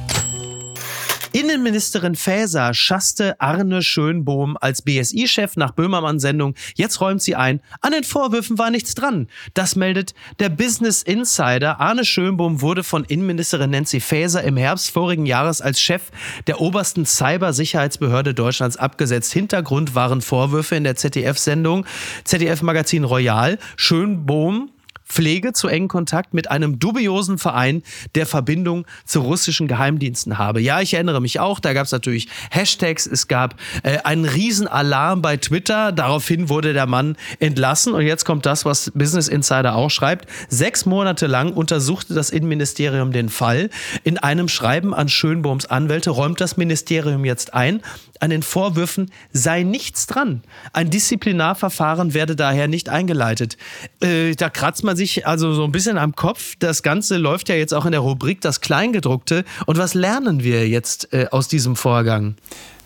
[1.33, 6.55] Innenministerin Faeser schasste Arne Schönbohm als BSI-Chef nach Böhmermann-Sendung.
[6.75, 9.27] Jetzt räumt sie ein, an den Vorwürfen war nichts dran.
[9.53, 11.79] Das meldet der Business Insider.
[11.79, 16.11] Arne Schönbohm wurde von Innenministerin Nancy Faeser im Herbst vorigen Jahres als Chef
[16.47, 19.31] der obersten Cybersicherheitsbehörde Deutschlands abgesetzt.
[19.31, 21.85] Hintergrund waren Vorwürfe in der ZDF-Sendung
[22.25, 23.57] ZDF-Magazin Royal.
[23.77, 24.69] Schönbohm
[25.11, 27.83] pflege zu engen Kontakt mit einem dubiosen Verein,
[28.15, 30.61] der Verbindung zu russischen Geheimdiensten habe.
[30.61, 35.21] Ja, ich erinnere mich auch, da gab es natürlich Hashtags, es gab äh, einen Riesenalarm
[35.21, 39.89] bei Twitter, daraufhin wurde der Mann entlassen und jetzt kommt das, was Business Insider auch
[39.89, 40.27] schreibt.
[40.47, 43.69] Sechs Monate lang untersuchte das Innenministerium den Fall.
[44.03, 47.81] In einem Schreiben an Schönbohms Anwälte räumt das Ministerium jetzt ein,
[48.21, 50.43] an den Vorwürfen sei nichts dran.
[50.73, 53.57] Ein Disziplinarverfahren werde daher nicht eingeleitet.
[54.01, 56.55] Äh, da kratzt man sich also so ein bisschen am Kopf.
[56.59, 59.43] Das Ganze läuft ja jetzt auch in der Rubrik Das Kleingedruckte.
[59.65, 62.35] Und was lernen wir jetzt äh, aus diesem Vorgang?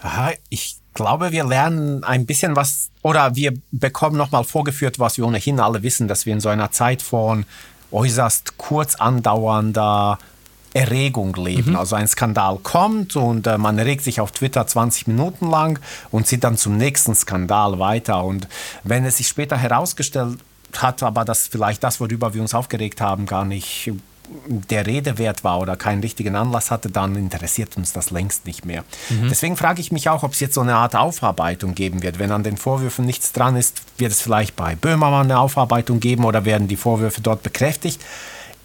[0.01, 5.27] Aha, ich glaube, wir lernen ein bisschen was oder wir bekommen nochmal vorgeführt, was wir
[5.27, 7.45] ohnehin alle wissen, dass wir in so einer Zeit von
[7.91, 10.17] äußerst kurz andauernder
[10.75, 11.71] Erregung leben.
[11.71, 11.77] Mhm.
[11.77, 15.79] Also ein Skandal kommt und äh, man regt sich auf Twitter 20 Minuten lang
[16.11, 18.23] und zieht dann zum nächsten Skandal weiter.
[18.25, 18.49] Und
[18.83, 20.37] wenn es sich später herausgestellt
[20.75, 23.93] hat, aber dass vielleicht das, worüber wir uns aufgeregt haben, gar nicht
[24.47, 28.65] der Rede wert war oder keinen richtigen Anlass hatte, dann interessiert uns das längst nicht
[28.65, 28.83] mehr.
[29.09, 29.29] Mhm.
[29.29, 32.19] Deswegen frage ich mich auch, ob es jetzt so eine Art Aufarbeitung geben wird.
[32.19, 36.25] Wenn an den Vorwürfen nichts dran ist, wird es vielleicht bei Böhmermann eine Aufarbeitung geben
[36.25, 38.01] oder werden die Vorwürfe dort bekräftigt.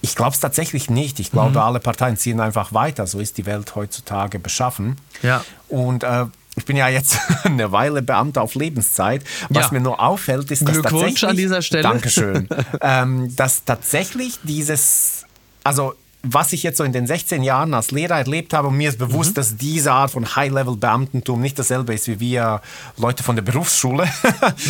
[0.02, 1.20] Ich glaube es tatsächlich nicht.
[1.20, 1.56] Ich glaube, mhm.
[1.58, 3.06] alle Parteien ziehen einfach weiter.
[3.06, 4.96] So ist die Welt heutzutage beschaffen.
[5.22, 5.44] Ja.
[5.68, 9.24] Und äh, ich bin ja jetzt eine Weile Beamter auf Lebenszeit.
[9.48, 9.72] Was ja.
[9.72, 11.30] mir nur auffällt, ist, dass Glückwunsch tatsächlich...
[11.30, 11.82] an dieser Stelle.
[11.82, 12.48] Dankeschön.
[12.80, 15.24] ähm, dass tatsächlich dieses...
[15.62, 18.90] Also was ich jetzt so in den 16 Jahren als Lehrer erlebt habe, und mir
[18.90, 19.34] ist bewusst, mhm.
[19.34, 22.60] dass diese Art von High-Level-Beamtentum nicht dasselbe ist wie wir
[22.98, 24.06] Leute von der Berufsschule.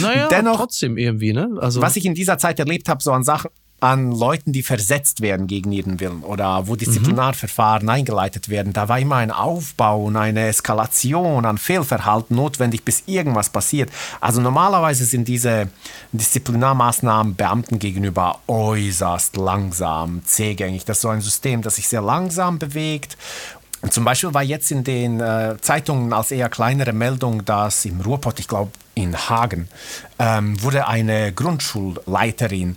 [0.01, 1.51] Naja, Dennoch, trotzdem irgendwie, ne?
[1.61, 5.21] Also was ich in dieser Zeit erlebt habe, so an Sachen, an Leuten, die versetzt
[5.21, 7.91] werden gegen ihren Willen oder wo Disziplinarverfahren mhm.
[7.91, 8.73] eingeleitet werden.
[8.73, 13.91] Da war immer ein Aufbau und eine Eskalation an Fehlverhalten notwendig, bis irgendwas passiert.
[14.21, 15.69] Also normalerweise sind diese
[16.13, 20.85] Disziplinarmaßnahmen Beamten gegenüber äußerst langsam, zähgängig.
[20.85, 23.17] Das ist so ein System, das sich sehr langsam bewegt
[23.89, 28.39] zum Beispiel war jetzt in den äh, Zeitungen als eher kleinere Meldung, dass im Ruhrpott,
[28.39, 29.69] ich glaube in Hagen,
[30.19, 32.77] ähm, wurde eine Grundschulleiterin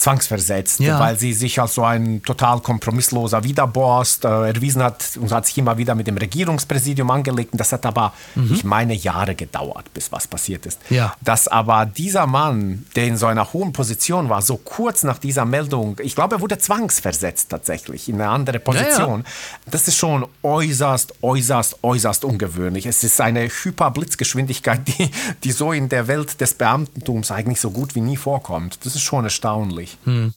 [0.00, 0.98] zwangsversetzt, ja.
[0.98, 5.58] weil sie sich als so ein total kompromissloser Widerborst äh, erwiesen hat und hat sich
[5.58, 7.52] immer wieder mit dem Regierungspräsidium angelegt.
[7.52, 8.52] Und das hat aber, mhm.
[8.54, 10.80] ich meine, Jahre gedauert, bis was passiert ist.
[10.88, 11.14] Ja.
[11.20, 15.44] Dass aber dieser Mann, der in so einer hohen Position war, so kurz nach dieser
[15.44, 19.20] Meldung, ich glaube, er wurde zwangsversetzt tatsächlich in eine andere Position.
[19.20, 22.86] Ja, das ist schon äußerst, äußerst, äußerst ungewöhnlich.
[22.86, 25.10] Es ist eine Hyperblitzgeschwindigkeit, die,
[25.44, 28.78] die so in der Welt des Beamtentums eigentlich so gut wie nie vorkommt.
[28.84, 29.89] Das ist schon erstaunlich.
[30.04, 30.28] Hm.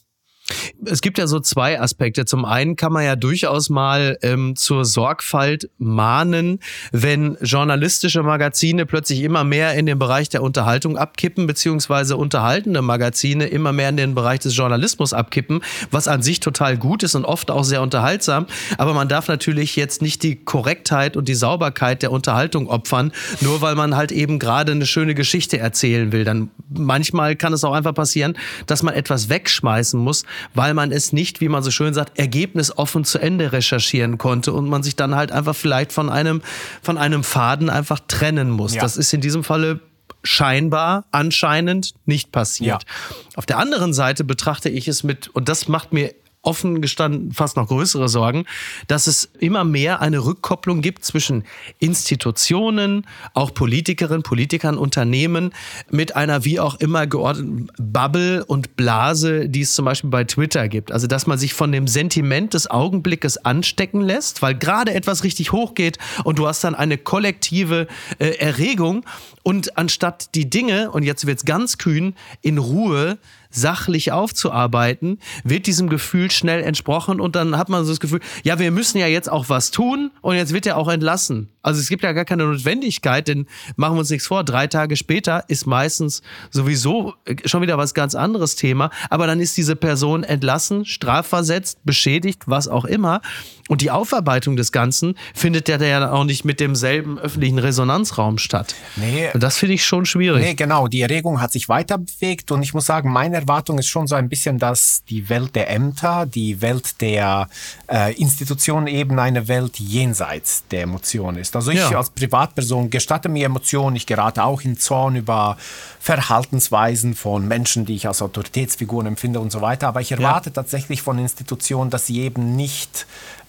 [0.84, 2.26] Es gibt ja so zwei Aspekte.
[2.26, 6.60] Zum einen kann man ja durchaus mal ähm, zur Sorgfalt mahnen,
[6.92, 13.46] wenn journalistische Magazine plötzlich immer mehr in den Bereich der Unterhaltung abkippen, beziehungsweise unterhaltende Magazine
[13.46, 17.24] immer mehr in den Bereich des Journalismus abkippen, was an sich total gut ist und
[17.24, 18.46] oft auch sehr unterhaltsam.
[18.76, 23.62] Aber man darf natürlich jetzt nicht die Korrektheit und die Sauberkeit der Unterhaltung opfern, nur
[23.62, 26.24] weil man halt eben gerade eine schöne Geschichte erzählen will.
[26.24, 30.24] Dann manchmal kann es auch einfach passieren, dass man etwas wegschmeißen muss,
[30.54, 34.68] weil man es nicht, wie man so schön sagt, ergebnisoffen zu Ende recherchieren konnte und
[34.68, 36.42] man sich dann halt einfach vielleicht von einem,
[36.82, 38.74] von einem Faden einfach trennen muss.
[38.74, 38.82] Ja.
[38.82, 39.80] Das ist in diesem Falle
[40.22, 42.82] scheinbar, anscheinend nicht passiert.
[42.82, 43.28] Ja.
[43.36, 47.56] Auf der anderen Seite betrachte ich es mit, und das macht mir offen gestanden fast
[47.56, 48.44] noch größere Sorgen,
[48.86, 51.44] dass es immer mehr eine Rückkopplung gibt zwischen
[51.78, 55.52] Institutionen, auch Politikerinnen, Politikern, Unternehmen
[55.90, 60.68] mit einer wie auch immer geordneten Bubble und Blase, die es zum Beispiel bei Twitter
[60.68, 60.92] gibt.
[60.92, 65.52] Also dass man sich von dem Sentiment des Augenblickes anstecken lässt, weil gerade etwas richtig
[65.52, 67.86] hochgeht und du hast dann eine kollektive
[68.18, 69.04] äh, Erregung
[69.42, 73.18] und anstatt die Dinge, und jetzt wird's ganz kühn, in Ruhe
[73.54, 78.58] sachlich aufzuarbeiten, wird diesem Gefühl schnell entsprochen und dann hat man so das Gefühl, ja,
[78.58, 81.48] wir müssen ja jetzt auch was tun und jetzt wird er auch entlassen.
[81.62, 84.96] Also es gibt ja gar keine Notwendigkeit, denn machen wir uns nichts vor, drei Tage
[84.96, 87.14] später ist meistens sowieso
[87.44, 92.68] schon wieder was ganz anderes Thema, aber dann ist diese Person entlassen, strafversetzt, beschädigt, was
[92.68, 93.22] auch immer
[93.68, 98.74] und die Aufarbeitung des Ganzen findet ja dann auch nicht mit demselben öffentlichen Resonanzraum statt.
[98.96, 99.30] Nee.
[99.32, 100.42] Und das finde ich schon schwierig.
[100.42, 100.86] Nee, genau.
[100.86, 104.14] Die Erregung hat sich weiter bewegt und ich muss sagen, meine Erwartung ist schon so
[104.14, 107.48] ein bisschen, dass die Welt der Ämter, die Welt der
[107.90, 111.54] äh, Institutionen eben eine Welt jenseits der Emotionen ist.
[111.54, 111.98] Also ich Ja.
[111.98, 115.56] als Privatperson gestatte mir Emotionen, ich gerate auch in Zorn über
[116.00, 121.02] Verhaltensweisen von Menschen, die ich als Autoritätsfiguren empfinde und so weiter, aber ich erwarte tatsächlich
[121.02, 123.06] von Institutionen, dass sie eben nicht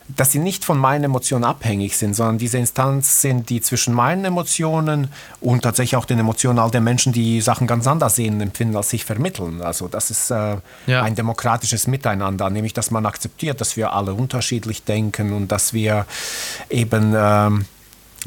[0.08, 4.24] dass sie nicht von meinen Emotionen abhängig sind, sondern diese Instanz sind, die zwischen meinen
[4.24, 5.08] Emotionen
[5.42, 8.92] und tatsächlich auch den Emotionen all der Menschen, die Sachen ganz anders sehen, empfinden, als
[8.92, 9.62] sich vermitteln.
[9.62, 11.02] Also das ist äh, Ja.
[11.02, 16.06] ein demokratisches Miteinander, nämlich dass man akzeptiert, dass wir alle unterschiedlich denken und dass wir
[16.70, 17.66] eben ähm,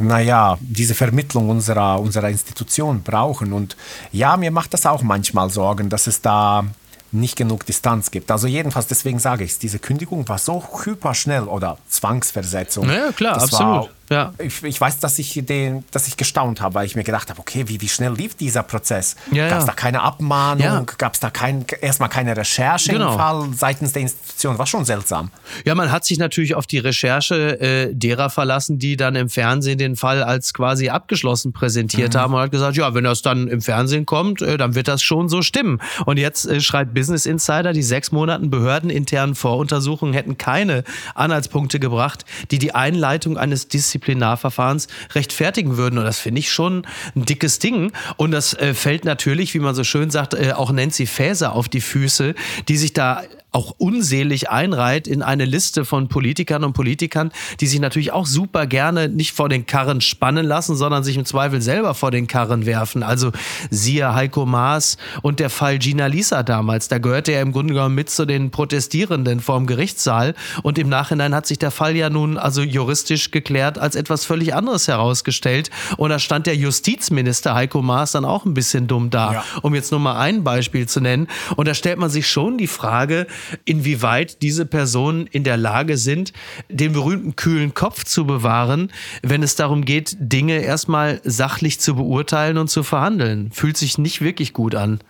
[0.00, 3.52] naja, diese Vermittlung unserer, unserer Institution brauchen.
[3.52, 3.76] Und
[4.12, 6.64] ja, mir macht das auch manchmal Sorgen, dass es da
[7.12, 8.30] nicht genug Distanz gibt.
[8.30, 12.88] Also jedenfalls, deswegen sage ich es, diese Kündigung war so hyperschnell oder Zwangsversetzung.
[12.88, 13.72] Ja, klar, Das absolut.
[13.74, 14.32] War, Ja.
[14.38, 17.38] ich, ich weiß, dass ich, den, dass ich gestaunt habe, weil ich mir gedacht habe,
[17.40, 19.16] okay, wie, wie schnell lief dieser Prozess?
[19.32, 19.70] Ja, Gab es ja.
[19.70, 20.62] da keine Abmahnung?
[20.64, 20.84] Ja.
[20.98, 23.12] Gab es da kein, erstmal keine Recherche Genau.
[23.12, 24.58] im Fall seitens der Institution?
[24.58, 25.30] War schon seltsam.
[25.64, 29.78] Ja, man hat sich natürlich auf die Recherche äh, derer verlassen, die dann im Fernsehen
[29.78, 33.60] den Fall als quasi abgeschlossen präsentiert haben und hat gesagt, ja, wenn das dann im
[33.60, 35.80] Fernsehen kommt, äh, dann wird das schon so stimmen.
[36.06, 42.24] Und jetzt äh, schreibt Business Insider, die sechs Monaten behördeninternen Voruntersuchungen hätten keine Anhaltspunkte gebracht,
[42.50, 43.68] die die Einleitung eines
[43.98, 45.98] Disziplinarverfahrens rechtfertigen würden.
[45.98, 47.92] Und das finde ich schon ein dickes Ding.
[48.16, 51.68] Und das äh, fällt natürlich, wie man so schön sagt, äh, auch Nancy Faeser auf
[51.68, 52.34] die Füße,
[52.68, 57.80] die sich da auch unselig einreiht in eine Liste von Politikern und Politikern, die sich
[57.80, 61.94] natürlich auch super gerne nicht vor den Karren spannen lassen, sondern sich im Zweifel selber
[61.94, 63.02] vor den Karren werfen.
[63.02, 63.32] Also
[63.70, 66.88] siehe Heiko Maas und der Fall Gina Lisa damals.
[66.88, 70.34] Da gehörte er im Grunde genommen mit zu den Protestierenden vorm Gerichtssaal.
[70.62, 74.54] Und im Nachhinein hat sich der Fall ja nun also juristisch geklärt als etwas völlig
[74.54, 75.70] anderes herausgestellt.
[75.96, 79.44] Und da stand der Justizminister Heiko Maas dann auch ein bisschen dumm da, Ja.
[79.62, 81.28] um jetzt nur mal ein Beispiel zu nennen.
[81.56, 83.26] Und da stellt man sich schon die Frage,
[83.64, 86.32] inwieweit diese Personen in der Lage sind,
[86.68, 92.58] den berühmten kühlen Kopf zu bewahren, wenn es darum geht, Dinge erstmal sachlich zu beurteilen
[92.58, 93.50] und zu verhandeln.
[93.52, 95.00] Fühlt sich nicht wirklich gut an.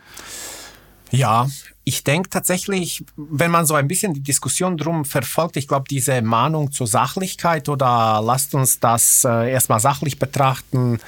[1.10, 1.48] Ja,
[1.84, 6.20] ich denke tatsächlich, wenn man so ein bisschen die Diskussion drum verfolgt, ich glaube, diese
[6.20, 11.00] Mahnung zur Sachlichkeit oder lasst uns das äh, erstmal sachlich betrachten,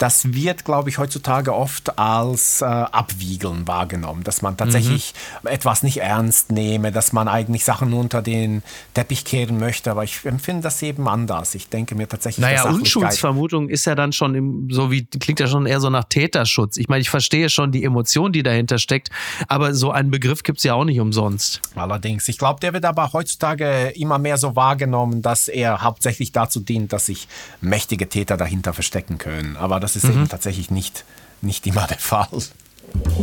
[0.00, 5.12] das wird, glaube ich, heutzutage oft als äh, Abwiegeln wahrgenommen, dass man tatsächlich
[5.44, 8.62] etwas nicht ernst nehme, dass man eigentlich Sachen nur unter den
[8.94, 9.90] Teppich kehren möchte.
[9.90, 11.54] Aber ich empfinde das eben anders.
[11.54, 15.46] Ich denke mir tatsächlich, Naja, Unschuldsvermutung ist ja dann schon im, so wie, klingt ja
[15.46, 16.78] schon eher so nach Täterschutz.
[16.78, 19.10] Ich meine, ich verstehe schon die Emotion, die dahinter steckt,
[19.48, 21.60] aber so einen Begriff gibt's ja auch nicht umsonst.
[21.74, 22.26] Allerdings.
[22.28, 26.94] Ich glaube, der wird aber heutzutage immer mehr so wahrgenommen, dass er hauptsächlich dazu dient,
[26.94, 27.28] dass sich
[27.60, 29.58] mächtige Täter dahinter verstecken können.
[29.58, 31.04] Aber das ist eben tatsächlich nicht,
[31.40, 32.28] nicht immer der Fall.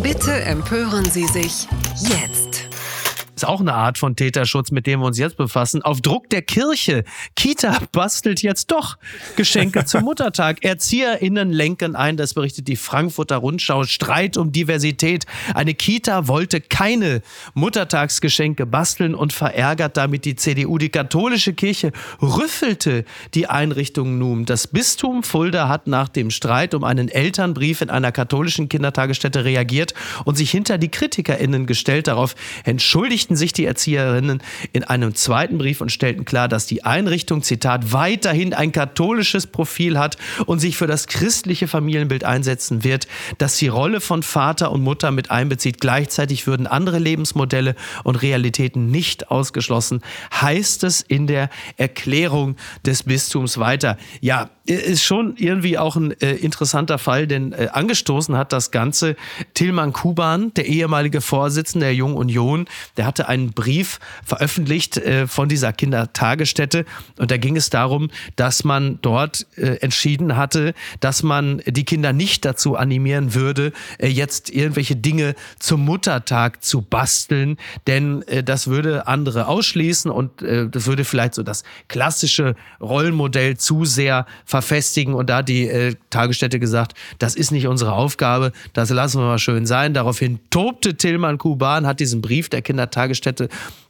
[0.02, 1.68] Bitte empören Sie sich
[2.00, 2.47] jetzt.
[3.38, 5.84] Ist auch eine Art von Täterschutz, mit dem wir uns jetzt befassen.
[5.84, 7.04] Auf Druck der Kirche.
[7.36, 8.98] Kita bastelt jetzt doch
[9.36, 10.66] Geschenke zum Muttertag.
[10.66, 13.84] ErzieherInnen lenken ein, das berichtet die Frankfurter Rundschau.
[13.84, 15.28] Streit um Diversität.
[15.54, 17.22] Eine Kita wollte keine
[17.54, 20.80] Muttertagsgeschenke basteln und verärgert damit die CDU.
[20.80, 24.46] Die katholische Kirche rüffelte die Einrichtung nun.
[24.46, 29.94] Das Bistum Fulda hat nach dem Streit um einen Elternbrief in einer katholischen Kindertagesstätte reagiert
[30.26, 32.08] und sich hinter die KritikerInnen gestellt.
[32.08, 34.42] Darauf entschuldigten entschuldigten sich die Erzieherinnen
[34.74, 40.00] in einem zweiten Brief und stellten klar, dass die Einrichtung, Zitat, weiterhin ein katholisches Profil
[40.00, 44.82] hat und sich für das christliche Familienbild einsetzen wird, dass die Rolle von Vater und
[44.82, 45.82] Mutter mit einbezieht.
[45.82, 50.02] Gleichzeitig würden andere Lebensmodelle und Realitäten nicht ausgeschlossen,
[50.34, 53.98] heißt es in der Erklärung des Bistums weiter.
[54.22, 59.16] Ja, ist schon irgendwie auch ein äh, interessanter Fall, denn äh, angestoßen hat das Ganze
[59.54, 62.66] Tilman Kuban, der ehemalige Vorsitzende der Jungen Union.
[62.98, 66.86] Der hatte einen Brief veröffentlicht äh, von dieser Kindertagesstätte
[67.18, 72.14] und da ging es darum, dass man dort äh, entschieden hatte, dass man die Kinder
[72.14, 78.68] nicht dazu animieren würde, äh, jetzt irgendwelche Dinge zum Muttertag zu basteln, denn äh, das
[78.68, 85.14] würde andere ausschließen und äh, das würde vielleicht so das klassische Rollenmodell zu sehr verfestigen.
[85.16, 89.26] Und da hat die äh, Tagesstätte gesagt, das ist nicht unsere Aufgabe, das lassen wir
[89.26, 89.94] mal schön sein.
[89.94, 93.07] Daraufhin tobte Tillmann Kuban, hat diesen Brief der Kindertagesstätte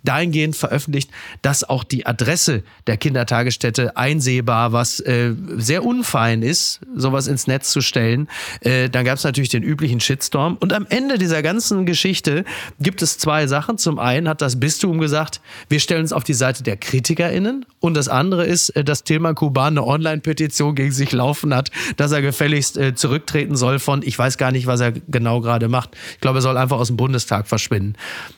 [0.03, 1.09] dahingehend veröffentlicht,
[1.41, 7.71] dass auch die Adresse der Kindertagesstätte einsehbar, was äh, sehr unfein ist, sowas ins Netz
[7.71, 8.27] zu stellen.
[8.61, 10.57] Äh, dann gab es natürlich den üblichen Shitstorm.
[10.59, 12.45] Und am Ende dieser ganzen Geschichte
[12.79, 13.77] gibt es zwei Sachen.
[13.77, 17.65] Zum einen hat das Bistum gesagt, wir stellen uns auf die Seite der KritikerInnen.
[17.79, 22.11] Und das andere ist, äh, dass Tilman Kuban eine Online-Petition gegen sich laufen hat, dass
[22.11, 25.95] er gefälligst äh, zurücktreten soll von, ich weiß gar nicht, was er genau gerade macht.
[26.13, 27.95] Ich glaube, er soll einfach aus dem Bundestag verschwinden.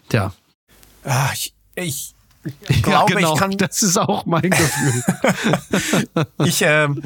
[0.10, 0.34] Tja.
[1.04, 2.14] Ah, ich, ich
[2.82, 3.34] glaube, ja, genau.
[3.34, 3.58] ich kann.
[3.58, 5.04] Das ist auch mein Gefühl.
[6.46, 7.04] ich, ähm,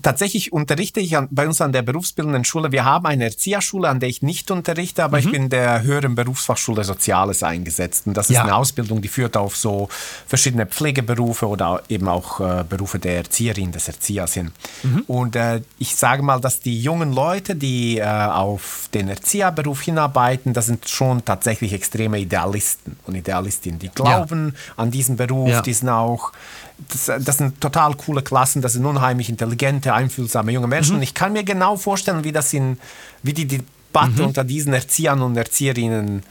[0.00, 2.72] Tatsächlich unterrichte ich an, bei uns an der berufsbildenden Schule.
[2.72, 5.24] Wir haben eine Erzieherschule, an der ich nicht unterrichte, aber Mhm.
[5.26, 8.06] ich bin der höheren Berufsfachschule Soziales eingesetzt.
[8.06, 8.44] Und das ist Ja.
[8.44, 9.90] eine Ausbildung, die führt auf so
[10.26, 14.52] verschiedene Pflegeberufe oder eben auch äh, Berufe der Erzieherin, des Erziehers hin.
[14.82, 15.00] Mhm.
[15.08, 20.54] Und äh, ich sage mal, dass die jungen Leute, die äh, auf den Erzieherberuf hinarbeiten,
[20.54, 23.78] das sind schon tatsächlich extreme Idealisten und Idealistinnen.
[23.78, 25.60] Die glauben an diesen Beruf, Ja.
[25.60, 26.32] die sind auch
[26.88, 30.92] das, das sind total coole Klassen, das sind unheimlich intelligente, einfühlsame junge Menschen.
[30.92, 30.96] Mhm.
[30.98, 32.78] Und ich kann mir genau vorstellen, wie das in,
[33.22, 34.28] wie die Debatte Mhm.
[34.28, 36.22] unter diesen Erziehern und Erzieherinnen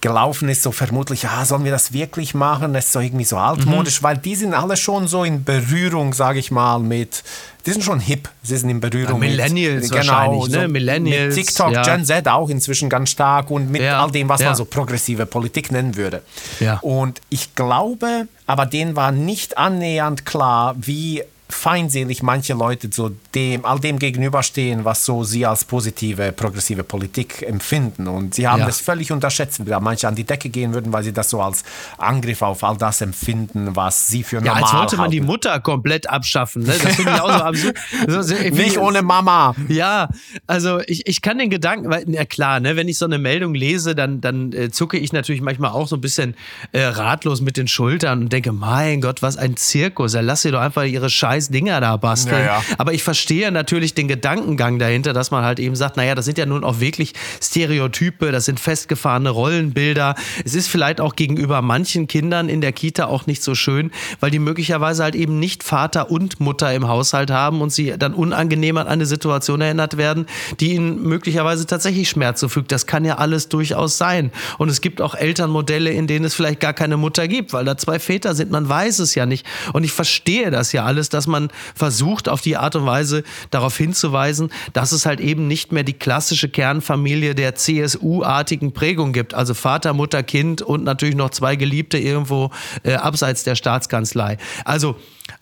[0.00, 2.72] gelaufen ist, so vermutlich, ah, sollen wir das wirklich machen?
[2.72, 3.42] Das ist so irgendwie so Mhm.
[3.42, 7.22] altmodisch, weil die sind alle schon so in Berührung, sage ich mal, mit,
[7.66, 10.62] die sind schon hip, sie sind in Berührung Ja, Millennials mit, genau, wahrscheinlich, ne?
[10.62, 11.82] so Millennials, mit TikTok, ja.
[11.82, 15.26] Gen Z auch inzwischen ganz stark und mit Ja, all dem, was man so progressive
[15.26, 16.22] Politik nennen würde.
[16.60, 16.78] Ja.
[16.80, 23.64] Und ich glaube, aber denen war nicht annähernd klar, wie feindselig manche Leute so dem,
[23.64, 28.08] all dem gegenüberstehen, was so sie als positive, progressive Politik empfinden.
[28.08, 28.66] Und sie haben Ja.
[28.66, 31.62] das völlig unterschätzt, da manche an die Decke gehen würden, weil sie das so als
[31.98, 35.26] Angriff auf all das empfinden, was sie für Ja, normal als wollte man die halten.
[35.30, 36.62] Mutter komplett abschaffen.
[36.62, 36.74] Ne?
[36.82, 37.76] Das finde ich auch so absurd.
[38.08, 39.54] So, Nicht ohne Mama.
[39.68, 40.08] Ja,
[40.46, 43.54] also ich, ich kann den Gedanken, weil, ja klar, ne, wenn ich so eine Meldung
[43.54, 46.34] lese, dann, dann äh, zucke ich natürlich manchmal auch so ein bisschen
[46.72, 50.14] äh, ratlos mit den Schultern und denke, mein Gott, was ein Zirkus.
[50.14, 51.10] Ja, lass sie doch einfach ihre
[51.40, 52.40] scheiß Dinger da basteln.
[52.40, 52.62] Ja, ja.
[52.78, 56.38] Aber ich verstehe natürlich den Gedankengang dahinter, dass man halt eben sagt, naja, das sind
[56.38, 60.14] ja nun auch wirklich Stereotype, das sind festgefahrene Rollenbilder.
[60.44, 64.30] Es ist vielleicht auch gegenüber manchen Kindern in der Kita auch nicht so schön, weil
[64.30, 68.76] die möglicherweise halt eben nicht Vater und Mutter im Haushalt haben und sie dann unangenehm
[68.76, 70.26] an eine Situation erinnert werden,
[70.60, 72.72] die ihnen möglicherweise tatsächlich Schmerz zufügt.
[72.72, 74.30] Das kann ja alles durchaus sein.
[74.58, 77.76] Und es gibt auch Elternmodelle, in denen es vielleicht gar keine Mutter gibt, weil da
[77.76, 78.50] zwei Väter sind.
[78.50, 79.46] Man weiß es ja nicht.
[79.72, 83.76] Und ich verstehe das ja alles, dass man versucht, auf die Art und Weise darauf
[83.76, 89.34] hinzuweisen, dass es halt eben nicht mehr die klassische Kernfamilie der CSU-artigen Prägung gibt.
[89.34, 92.50] Also Vater, Mutter, Kind und natürlich noch zwei Geliebte irgendwo
[92.82, 94.38] äh, abseits der Staatskanzlei.
[94.64, 94.96] Also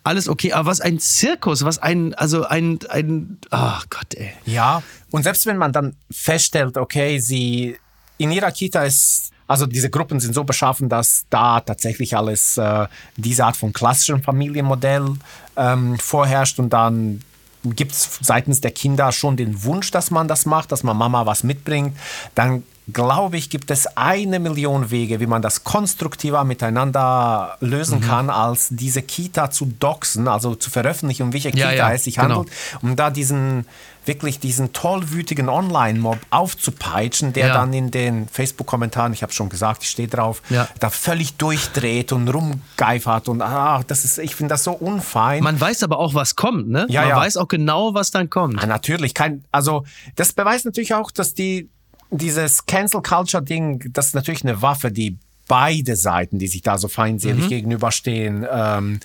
[0.04, 4.32] alles okay, aber was ein Zirkus, was ein, also ein, ein, ach Gott, ey.
[4.46, 7.76] Ja, und selbst wenn man dann feststellt, okay, sie
[8.18, 12.86] in ihrer Kita ist, also diese Gruppen sind so beschaffen, dass da tatsächlich alles äh,
[13.16, 15.14] diese Art von klassischem Familienmodell
[15.58, 17.20] ähm, vorherrscht und dann
[17.64, 21.26] gibt es seitens der Kinder schon den Wunsch, dass man das macht, dass man Mama
[21.26, 21.96] was mitbringt,
[22.34, 28.30] dann glaube ich, gibt es eine Million Wege, wie man das konstruktiver miteinander lösen kann,
[28.30, 32.16] als diese Kita zu doxen, also zu veröffentlichen, um welche Ja, Kita ja, es sich
[32.16, 32.36] genau.
[32.36, 32.48] handelt,
[32.80, 33.66] um da diesen
[34.08, 37.54] wirklich diesen tollwütigen Online-Mob aufzupeitschen, der Ja.
[37.54, 40.66] dann in den Facebook-Kommentaren, ich habe schon gesagt, ich stehe drauf, Ja.
[40.80, 45.42] da völlig durchdreht und rumgeifert und ah, das ist, ich finde das so unfein.
[45.44, 46.86] Man weiß aber auch, was kommt, ne?
[46.88, 47.16] Ja, Man ja.
[47.18, 48.60] weiß auch genau, was dann kommt.
[48.62, 49.84] Ah, natürlich, kein, also
[50.16, 51.68] das beweist natürlich auch, dass die
[52.10, 56.78] dieses Cancel Culture Ding, das ist natürlich eine Waffe, die beide Seiten, die sich da
[56.78, 57.48] so feindselig Mhm.
[57.48, 59.00] gegenüberstehen, ähm,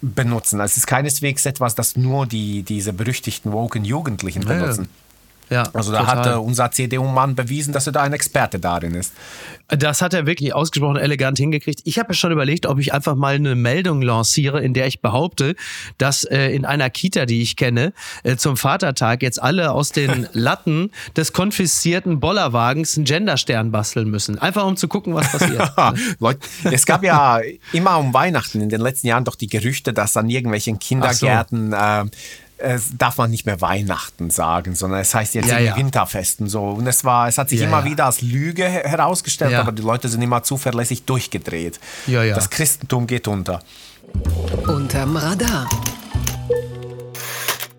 [0.00, 0.60] benutzen.
[0.60, 4.88] Es ist keineswegs etwas, das nur die diese berüchtigten woken Jugendlichen Ja, ja.
[5.50, 6.16] Ja, also da total.
[6.16, 9.12] hat äh, unser CDU-Mann bewiesen, dass er da ein Experte darin ist.
[9.68, 11.80] Das hat er wirklich ausgesprochen elegant hingekriegt.
[11.84, 15.02] Ich habe ja schon überlegt, ob ich einfach mal eine Meldung lanciere, in der ich
[15.02, 15.56] behaupte,
[15.98, 17.92] dass äh, in einer Kita, die ich kenne,
[18.22, 24.38] äh, zum Vatertag jetzt alle aus den Latten des konfiszierten Bollerwagens einen Genderstern basteln müssen.
[24.38, 25.72] Einfach um zu gucken, was passiert.
[26.18, 27.40] Leute, es gab ja
[27.72, 32.04] immer um Weihnachten in den letzten Jahren doch die Gerüchte, dass an irgendwelchen Kindergärten äh,
[32.58, 35.76] es darf man nicht mehr Weihnachten sagen, sondern es heißt jetzt Ja, ja.
[35.76, 36.70] Winterfesten so.
[36.70, 37.84] Und es war, es hat sich Ja, immer ja.
[37.84, 39.60] wieder als Lüge her- herausgestellt, Ja.
[39.60, 41.78] aber die Leute sind immer zuverlässig durchgedreht.
[42.06, 42.34] Ja, ja.
[42.34, 43.60] Das Christentum geht unter.
[44.66, 45.68] Unterm Radar.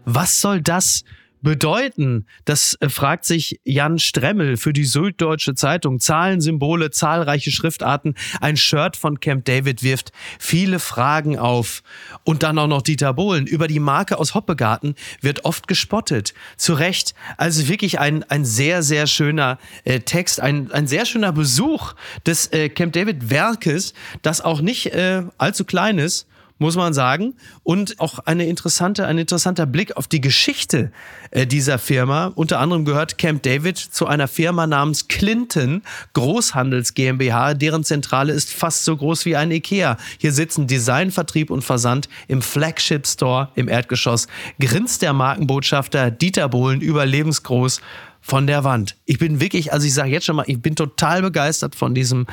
[0.06, 1.04] Was soll das
[1.42, 2.26] bedeuten?
[2.46, 6.00] Das äh, fragt sich Jan Stremmel für die Süddeutsche Zeitung.
[6.00, 8.16] Zahlen, Symbole, zahlreiche Schriftarten.
[8.42, 11.84] Ein Shirt von Camp David wirft viele Fragen auf.
[12.24, 13.48] Und dann auch noch Dieter Bohlen.
[13.48, 16.34] Über die Marke aus Hoppegarten wird oft gespottet.
[16.58, 17.14] Zu Recht.
[17.38, 21.94] Also wirklich ein, ein sehr, sehr schöner äh, Text, ein, ein sehr schöner Besuch
[22.26, 26.28] des äh, Camp David Werkes, das auch nicht äh, allzu klein ist
[26.60, 27.34] muss man sagen.
[27.64, 30.92] Und auch eine interessante, ein interessanter Blick auf die Geschichte
[31.32, 32.32] äh, dieser Firma.
[32.36, 35.82] Unter anderem gehört Camp David zu einer Firma namens Clinton
[36.14, 39.98] Großhandels GmbH, deren Zentrale ist fast so groß wie ein Ikea.
[40.20, 44.28] Hier sitzen Design, Vertrieb und Versand im Flagship Store im Erdgeschoss.
[44.60, 47.82] Grinst der Markenbotschafter Dieter Bohlen überlebensgroß
[48.22, 48.96] von der Wand.
[49.06, 52.28] Ich bin wirklich, also ich sage jetzt schon mal, ich bin total begeistert von diesem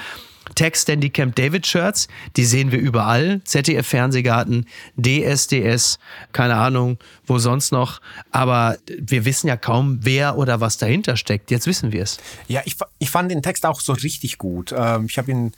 [0.88, 3.40] Denn die Camp David Shirts, die sehen wir überall.
[3.44, 4.66] ZDF Fernsehgarten,
[4.96, 5.98] DSDS,
[6.32, 8.00] keine Ahnung, wo sonst noch.
[8.30, 11.50] Aber wir wissen ja kaum, wer oder was dahinter steckt.
[11.50, 12.18] Jetzt wissen wir es.
[12.48, 14.74] Ja, ich, ich fand den Text auch so richtig gut.
[14.76, 15.52] Ähm, ich habe ihn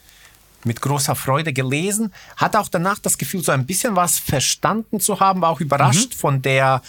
[0.65, 5.21] mit großer Freude gelesen, hatte auch danach das Gefühl, so ein bisschen was verstanden zu
[5.21, 6.83] haben, war auch überrascht von der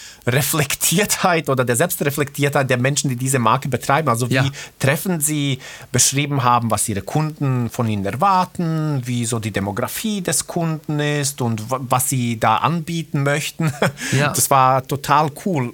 [0.53, 4.09] Reflektiertheit oder der Selbstreflektiertheit der Menschen, die diese Marke betreiben.
[4.09, 4.45] Also wie Ja.
[4.79, 5.59] treffen sie
[5.91, 11.41] beschrieben haben, was ihre Kunden von ihnen erwarten, wie so die Demografie des Kunden ist
[11.41, 13.71] und wa- was sie da anbieten möchten.
[14.11, 14.29] Ja.
[14.33, 15.73] Das war total cool,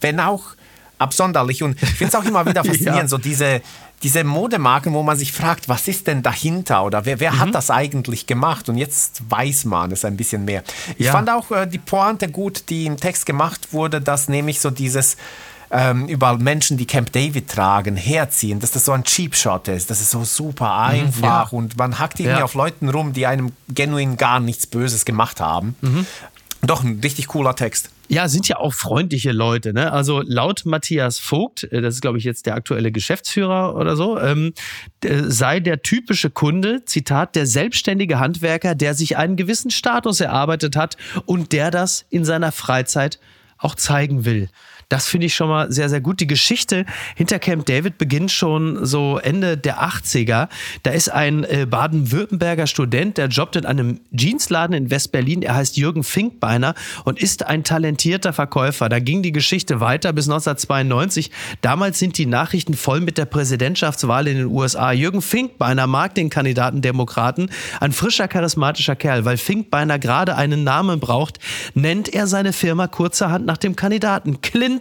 [0.00, 0.42] wenn auch
[0.98, 1.62] absonderlich.
[1.62, 3.08] Und ich finde es auch immer wieder faszinierend, Ja.
[3.08, 3.60] so diese,
[4.04, 7.38] diese Modemarken, wo man sich fragt, was ist denn dahinter oder wer, wer Mhm.
[7.40, 8.68] hat das eigentlich gemacht?
[8.68, 10.62] Und jetzt weiß man es ein bisschen mehr.
[10.98, 11.12] Ich Ja.
[11.12, 15.16] fand auch äh, die Pointe gut, die im Text gemacht wurde, dass nämlich so dieses
[15.70, 19.90] ähm, überall Menschen, die Camp David tragen, herziehen, dass das so ein Cheap Shot ist.
[19.90, 21.24] Das ist so super einfach Mhm.
[21.24, 21.42] ja.
[21.50, 22.44] und man hackt irgendwie Ja.
[22.44, 25.74] auf Leuten rum, die einem genuin gar nichts Böses gemacht haben.
[25.80, 26.06] Mhm.
[26.62, 27.90] Doch ein richtig cooler Text.
[28.08, 29.72] Ja, sind ja auch freundliche Leute.
[29.72, 29.90] Ne?
[29.92, 34.18] Also laut Matthias Vogt, äh, das ist glaube ich jetzt der aktuelle Geschäftsführer oder so,
[34.18, 34.52] ähm,
[35.02, 40.76] äh, sei der typische Kunde, Zitat, der selbstständige Handwerker, der sich einen gewissen Status erarbeitet
[40.76, 43.18] hat und der das in seiner Freizeit
[43.58, 44.48] auch zeigen will.
[44.88, 46.20] Das finde ich schon mal sehr, sehr gut.
[46.20, 46.84] Die Geschichte
[47.16, 50.48] hinter Camp David beginnt schon so Ende der 80er.
[50.82, 55.42] Da ist ein äh, Baden-Württemberger Student, der jobbt in einem Jeansladen in West-Berlin.
[55.42, 56.74] Er heißt Jürgen Finkbeiner
[57.04, 58.88] und ist ein talentierter Verkäufer.
[58.88, 61.30] Da ging die Geschichte weiter bis 1992.
[61.60, 64.92] Damals sind die Nachrichten voll mit der Präsidentschaftswahl in den USA.
[64.92, 67.50] Jürgen Finkbeiner mag den Kandidaten Demokraten.
[67.80, 69.24] Ein frischer, charismatischer Kerl.
[69.24, 71.38] Weil Finkbeiner gerade einen Namen braucht,
[71.74, 74.73] nennt er seine Firma kurzerhand nach dem Kandidaten Clinton.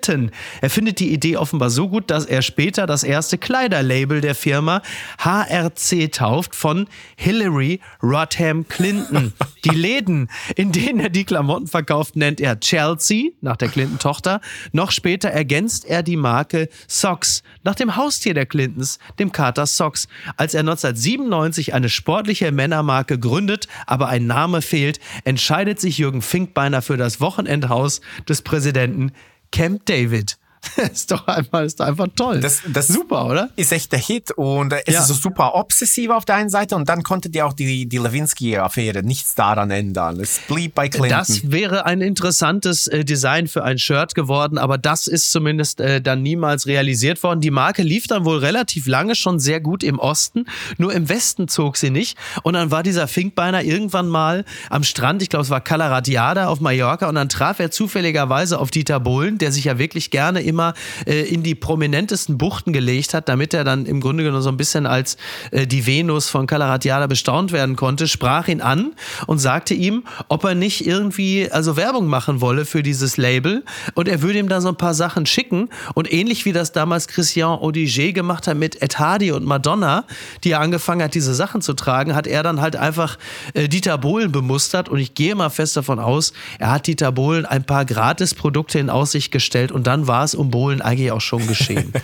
[0.61, 4.81] Er findet die Idee offenbar so gut, dass er später das erste Kleiderlabel der Firma
[5.19, 9.33] HRC tauft von Hillary Rodham Clinton.
[9.65, 14.41] Die Läden, in denen er die Klamotten verkauft, nennt er Chelsea, nach der Clinton-Tochter.
[14.73, 20.09] Noch später ergänzt er die Marke Socks, nach dem Haustier der Clintons, dem Kater Socks.
[20.35, 26.81] Als er 1997 eine sportliche Männermarke gründet, aber ein Name fehlt, entscheidet sich Jürgen Finkbeiner
[26.81, 29.13] für das Wochenendhaus des Präsidenten
[29.53, 30.33] Camp David.
[30.91, 32.39] ist doch einfach, ist doch einfach toll.
[32.39, 33.49] Das- das- Super, oder?
[33.55, 35.01] ist echt der Hit und äh, es Ja.
[35.01, 37.97] ist so super obsessiv auf der einen Seite und dann konnte die auch die, die
[37.97, 40.19] Lewinsky-Affäre nichts daran ändern.
[40.19, 41.09] Es blieb bei Clinton.
[41.09, 46.01] Das wäre ein interessantes äh, Design für ein Shirt geworden, aber das ist zumindest äh,
[46.01, 47.41] dann niemals realisiert worden.
[47.41, 50.45] Die Marke lief dann wohl relativ lange schon sehr gut im Osten,
[50.77, 52.17] nur im Westen zog sie nicht.
[52.43, 56.47] Und dann war dieser Finkbeiner irgendwann mal am Strand, ich glaube es war Cala Radiada
[56.47, 60.41] auf Mallorca, und dann traf er zufälligerweise auf Dieter Bohlen, der sich ja wirklich gerne
[60.53, 60.75] immer
[61.05, 64.57] äh, in die prominentesten Buchten gelegt hat, damit er dann im Grunde genommen so ein
[64.57, 65.17] bisschen als
[65.49, 68.93] äh, die Venus von Cala Radiada bestaunt werden konnte, sprach ihn an
[69.25, 73.63] und sagte ihm, ob er nicht irgendwie also Werbung machen wolle für dieses Label.
[73.95, 75.69] Und er würde ihm da so ein paar Sachen schicken.
[75.95, 80.05] Und ähnlich wie das damals Christian Odiger gemacht hat mit Ed Hardy und Madonna,
[80.43, 83.17] die er angefangen hat, diese Sachen zu tragen, hat er dann halt einfach
[83.55, 84.87] äh, Dieter Bohlen bemustert.
[84.87, 88.91] Und ich gehe mal fest davon aus, er hat Dieter Bohlen ein paar Gratisprodukte in
[88.91, 89.71] Aussicht gestellt.
[89.71, 91.93] Und dann war es um Bohlen eigentlich auch schon geschehen.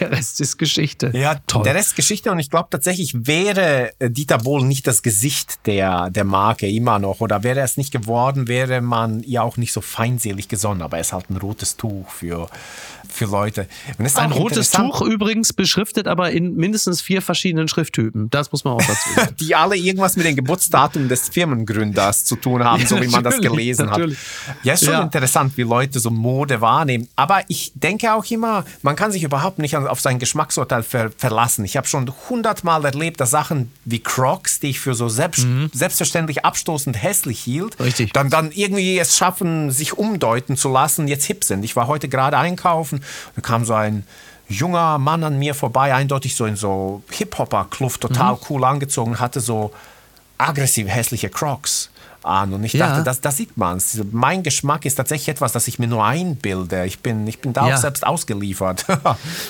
[0.00, 1.10] Der Rest ist Geschichte.
[1.12, 1.64] Ja, toll.
[1.64, 5.66] der Rest ist Geschichte und ich glaube tatsächlich wäre äh, Dieter Bohlen nicht das Gesicht
[5.66, 9.72] der, der Marke immer noch oder wäre es nicht geworden, wäre man ihr auch nicht
[9.72, 10.82] so feinselig gesonnen.
[10.82, 12.48] Aber er ist halt ein rotes Tuch für,
[13.12, 13.66] für Leute.
[14.16, 18.30] Ein rotes Tuch übrigens beschriftet aber in mindestens vier verschiedenen Schrifttypen.
[18.30, 19.34] Das muss man auch dazu sagen.
[19.40, 23.22] Die alle irgendwas mit dem Geburtsdatum des Firmengründers zu tun haben, Ja, so wie man
[23.24, 24.18] das gelesen natürlich.
[24.46, 24.56] hat.
[24.64, 25.02] Ja, ist schon Ja.
[25.02, 27.08] interessant, wie Leute so Mode wahrnehmen.
[27.16, 31.64] Aber ich denke auch immer, man kann sich überhaupt nicht auf sein Geschmacksurteil ver verlassen.
[31.64, 36.44] Ich habe schon hundertmal erlebt, dass Sachen wie Crocs, die ich für so selbst, selbstverständlich
[36.44, 37.84] abstoßend hässlich hielt, Mhm.
[37.84, 38.12] Richtig.
[38.12, 41.64] dann, dann irgendwie es schaffen, sich umdeuten zu lassen, jetzt hip sind.
[41.64, 42.99] Ich war heute gerade einkaufen,
[43.36, 44.04] da kam so ein
[44.48, 48.38] junger Mann an mir vorbei, eindeutig so in so Hip-Hopper-Kluft, total Mhm.
[48.48, 49.72] cool angezogen, hatte so
[50.38, 51.89] aggressiv hässliche Crocs
[52.24, 52.52] an.
[52.52, 52.88] Und ich Ja.
[52.88, 53.80] dachte, das, das sieht man.
[54.12, 56.84] Mein Geschmack ist tatsächlich etwas, das ich mir nur einbilde.
[56.86, 57.74] Ich bin, ich bin da Ja.
[57.74, 58.84] auch selbst ausgeliefert.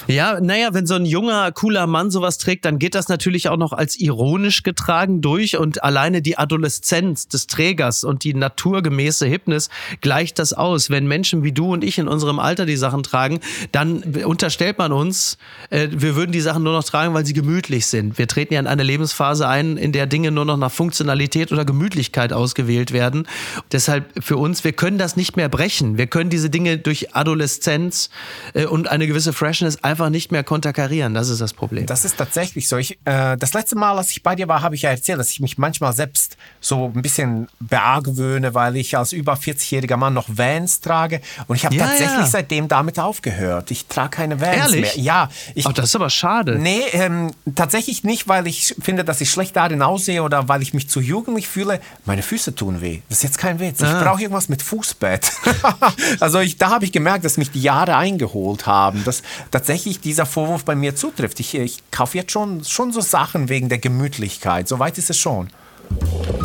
[0.06, 3.56] Ja, naja, wenn so ein junger, cooler Mann sowas trägt, dann geht das natürlich auch
[3.56, 9.68] noch als ironisch getragen durch und alleine die Adoleszenz des Trägers und die naturgemäße Hipness
[10.00, 10.90] gleicht das aus.
[10.90, 13.40] Wenn Menschen wie du und ich in unserem Alter die Sachen tragen,
[13.72, 15.38] dann unterstellt man uns,
[15.70, 18.18] äh, wir würden die Sachen nur noch tragen, weil sie gemütlich sind.
[18.18, 21.64] Wir treten ja in eine Lebensphase ein, in der Dinge nur noch nach Funktionalität oder
[21.64, 23.26] Gemütlichkeit ausgewählt werden.
[23.72, 25.96] Deshalb für uns, wir können das nicht mehr brechen.
[25.96, 28.10] Wir können diese Dinge durch Adoleszenz
[28.54, 31.14] äh, und eine gewisse Freshness einfach nicht mehr konterkarieren.
[31.14, 31.86] Das ist das Problem.
[31.86, 32.76] Das ist tatsächlich so.
[32.76, 35.30] Ich, äh, das letzte Mal, als ich bei dir war, habe ich ja erzählt, dass
[35.30, 40.28] ich mich manchmal selbst so ein bisschen beargwöhne, weil ich als über 40-jähriger Mann noch
[40.28, 41.20] Vans trage.
[41.46, 42.26] Und ich habe Ja, tatsächlich ja.
[42.26, 43.70] seitdem damit aufgehört.
[43.70, 44.96] Ich trage keine Vans Ehrlich?
[44.96, 45.04] mehr.
[45.04, 46.58] Ja, ich, Ach, das ist aber schade.
[46.58, 50.74] Nee, ähm, tatsächlich nicht, weil ich finde, dass ich schlecht darin aussehe oder weil ich
[50.74, 51.80] mich zu jugendlich fühle.
[52.04, 53.00] Meine Füße tun weh.
[53.08, 53.80] Das ist jetzt kein Witz.
[53.80, 54.02] Ich Ah.
[54.02, 55.30] brauche irgendwas mit Fußbett.
[56.20, 60.26] also ich, da habe ich gemerkt, dass mich die Jahre eingeholt haben, dass tatsächlich dieser
[60.26, 61.40] Vorwurf bei mir zutrifft.
[61.40, 64.68] Ich, ich kaufe jetzt schon, schon so Sachen wegen der Gemütlichkeit.
[64.68, 65.48] Soweit ist es schon.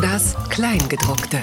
[0.00, 1.40] Das Kleingedruckte.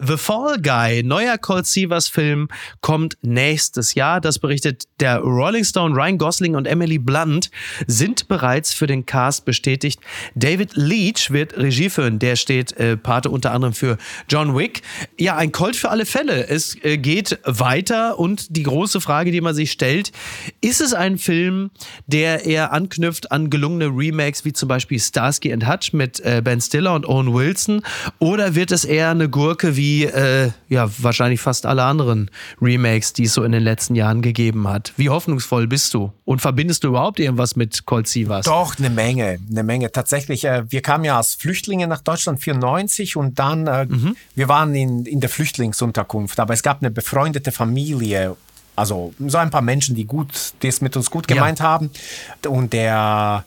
[0.00, 2.48] The Fall Guy, neuer Colt Sievers Film,
[2.80, 4.20] kommt nächstes Jahr.
[4.20, 5.94] Das berichtet der Rolling Stone.
[5.94, 7.50] Ryan Gosling und Emily Blunt
[7.86, 10.00] sind bereits für den Cast bestätigt.
[10.34, 12.18] David Leach wird Regie führen.
[12.18, 14.82] Der steht äh, Pate unter anderem für John Wick.
[15.18, 16.46] Ja, ein Colt für alle Fälle.
[16.46, 20.12] Es äh, geht weiter und die große Frage, die man sich stellt,
[20.60, 21.70] ist es ein Film,
[22.06, 26.60] der eher anknüpft an gelungene Remakes wie zum Beispiel Starsky and Hutch mit äh, Ben
[26.60, 27.82] Stiller und Owen Wilson
[28.18, 32.30] oder wird es eher eine Gurke wie äh, ja wahrscheinlich fast alle anderen
[32.60, 34.92] Remakes, die es so in den letzten Jahren gegeben hat?
[34.96, 38.46] Wie hoffnungsvoll bist du und verbindest du überhaupt irgendwas mit Colt Sievers?
[38.46, 39.90] Doch, eine Menge, eine Menge.
[39.92, 43.86] Tatsächlich, äh, wir kamen ja als Flüchtlinge nach Deutschland 94 und dann, äh,
[44.34, 48.36] wir waren in, in der Flüchtlingsunterkunft, aber es gab eine befreundete Familie,
[48.76, 50.28] also so ein paar Menschen, die gut,
[50.62, 51.34] die es mit uns gut Ja.
[51.36, 51.90] gemeint haben.
[52.46, 53.44] Und der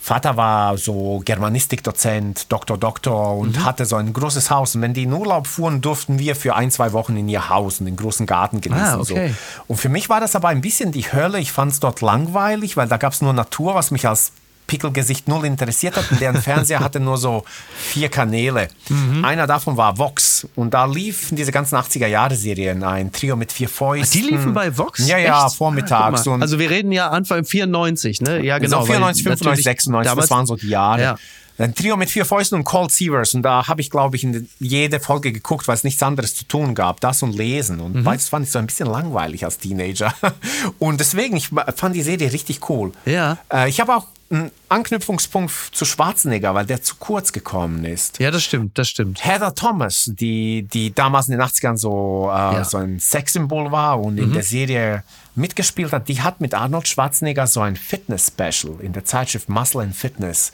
[0.00, 4.74] Vater war so Germanistikdozent, Doktor, Doktor und hatte so ein großes Haus.
[4.74, 7.80] Und wenn die in Urlaub fuhren, durften wir für ein, zwei Wochen in ihr Haus
[7.80, 8.84] und den großen Garten genießen.
[8.84, 9.28] Ah, okay.
[9.28, 9.64] so.
[9.66, 11.40] Und für mich war das aber ein bisschen die Hölle.
[11.40, 14.32] Ich fand es dort langweilig, weil da gab es nur Natur, was mich als
[14.68, 16.08] Pickelgesicht null interessiert hat.
[16.12, 17.42] Und deren Fernseher hatte nur so
[17.76, 18.68] vier Kanäle.
[18.88, 19.24] Mhm.
[19.24, 20.46] Einer davon war Vox.
[20.54, 22.84] Und da liefen diese ganzen 80er-Jahre-Serien.
[22.84, 24.20] Ein Trio mit vier Fäusten.
[24.22, 25.06] Die liefen bei Vox?
[25.08, 25.56] Ja, ja, Echt?
[25.56, 26.26] vormittags.
[26.28, 28.44] Ah, also wir reden ja Anfang 94, ne?
[28.44, 28.80] Ja, genau.
[28.80, 31.02] so 94, weil 95, natürlich 96, damals- das waren so die Jahre.
[31.02, 31.16] Ja.
[31.60, 33.34] Ein Trio mit vier Fäusten und Cold Seavers.
[33.34, 36.44] Und da habe ich, glaube ich, in jede Folge geguckt, weil es nichts anderes zu
[36.46, 37.00] tun gab.
[37.00, 37.80] Das und Lesen.
[37.80, 38.04] Und Mhm.
[38.04, 40.14] beides fand ich so ein bisschen langweilig als Teenager.
[40.78, 42.92] Und deswegen, ich fand die Serie richtig cool.
[43.06, 43.38] Ja.
[43.52, 48.18] Äh, ich habe auch einen Anknüpfungspunkt zu Schwarzenegger, weil der zu kurz gekommen ist.
[48.20, 49.24] Ja, das stimmt, das stimmt.
[49.24, 52.52] Heather Thomas, die, die damals in den 80ern so, äh, Ja.
[52.60, 52.64] Mhm.
[52.64, 55.02] so ein Sexsymbol war und in der Serie
[55.34, 59.96] mitgespielt hat, die hat mit Arnold Schwarzenegger so ein Fitness-Special in der Zeitschrift Muscle and
[59.96, 60.52] Fitness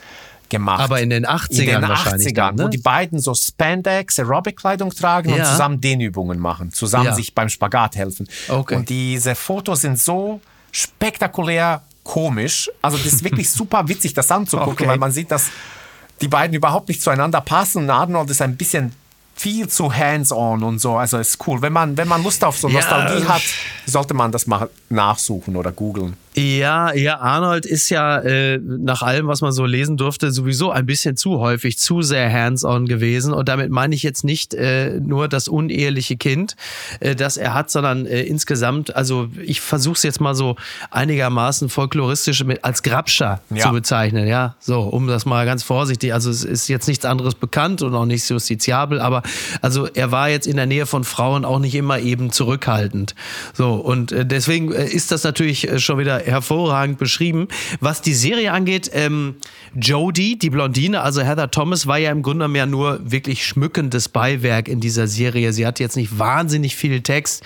[0.50, 0.80] gemacht.
[0.82, 2.64] Aber in den 80ern In den wahrscheinlich 80ern, dann, ne?
[2.64, 5.44] wo die beiden so Spandex, Aerobic-Kleidung tragen und Ja.
[5.50, 7.14] zusammen Dehnübungen machen, zusammen Ja.
[7.14, 8.28] sich beim Spagat helfen.
[8.48, 8.76] Okay.
[8.76, 12.70] Und diese Fotos sind so spektakulär komisch.
[12.82, 14.86] Also das ist wirklich super witzig, das anzugucken, Okay.
[14.86, 15.46] weil man sieht, dass
[16.20, 17.84] die beiden überhaupt nicht zueinander passen.
[17.84, 18.92] Und Arnold ist ein bisschen
[19.34, 20.96] viel zu hands-on und so.
[20.96, 21.60] Also ist cool.
[21.60, 22.74] Wenn man, wenn man Lust auf so Ja.
[22.74, 23.42] Nostalgie hat,
[23.86, 26.16] sollte man das mal nachsuchen oder googeln.
[26.36, 30.84] Ja, ja, Arnold ist ja äh, nach allem, was man so lesen durfte, sowieso ein
[30.84, 33.32] bisschen zu häufig, zu sehr hands-on gewesen.
[33.32, 36.56] Und damit meine ich jetzt nicht äh, nur das uneheliche Kind,
[36.98, 40.56] äh, das er hat, sondern äh, insgesamt, also ich versuche es jetzt mal so
[40.90, 43.66] einigermaßen folkloristisch mit, als Grabscher Ja.
[43.66, 47.36] zu bezeichnen, ja, so, um das mal ganz vorsichtig, also es ist jetzt nichts anderes
[47.36, 49.22] bekannt und auch nicht justiziabel, aber
[49.62, 53.14] also er war jetzt in der Nähe von Frauen auch nicht immer eben zurückhaltend.
[53.52, 57.48] So, und äh, deswegen äh, ist das natürlich äh, schon wieder hervorragend beschrieben.
[57.80, 59.36] Was die Serie angeht, ähm,
[59.74, 64.68] Jodie, die Blondine, also Heather Thomas, war ja im Grunde mehr nur wirklich schmückendes Beiwerk
[64.68, 65.52] in dieser Serie.
[65.52, 67.42] Sie hat jetzt nicht wahnsinnig viel Text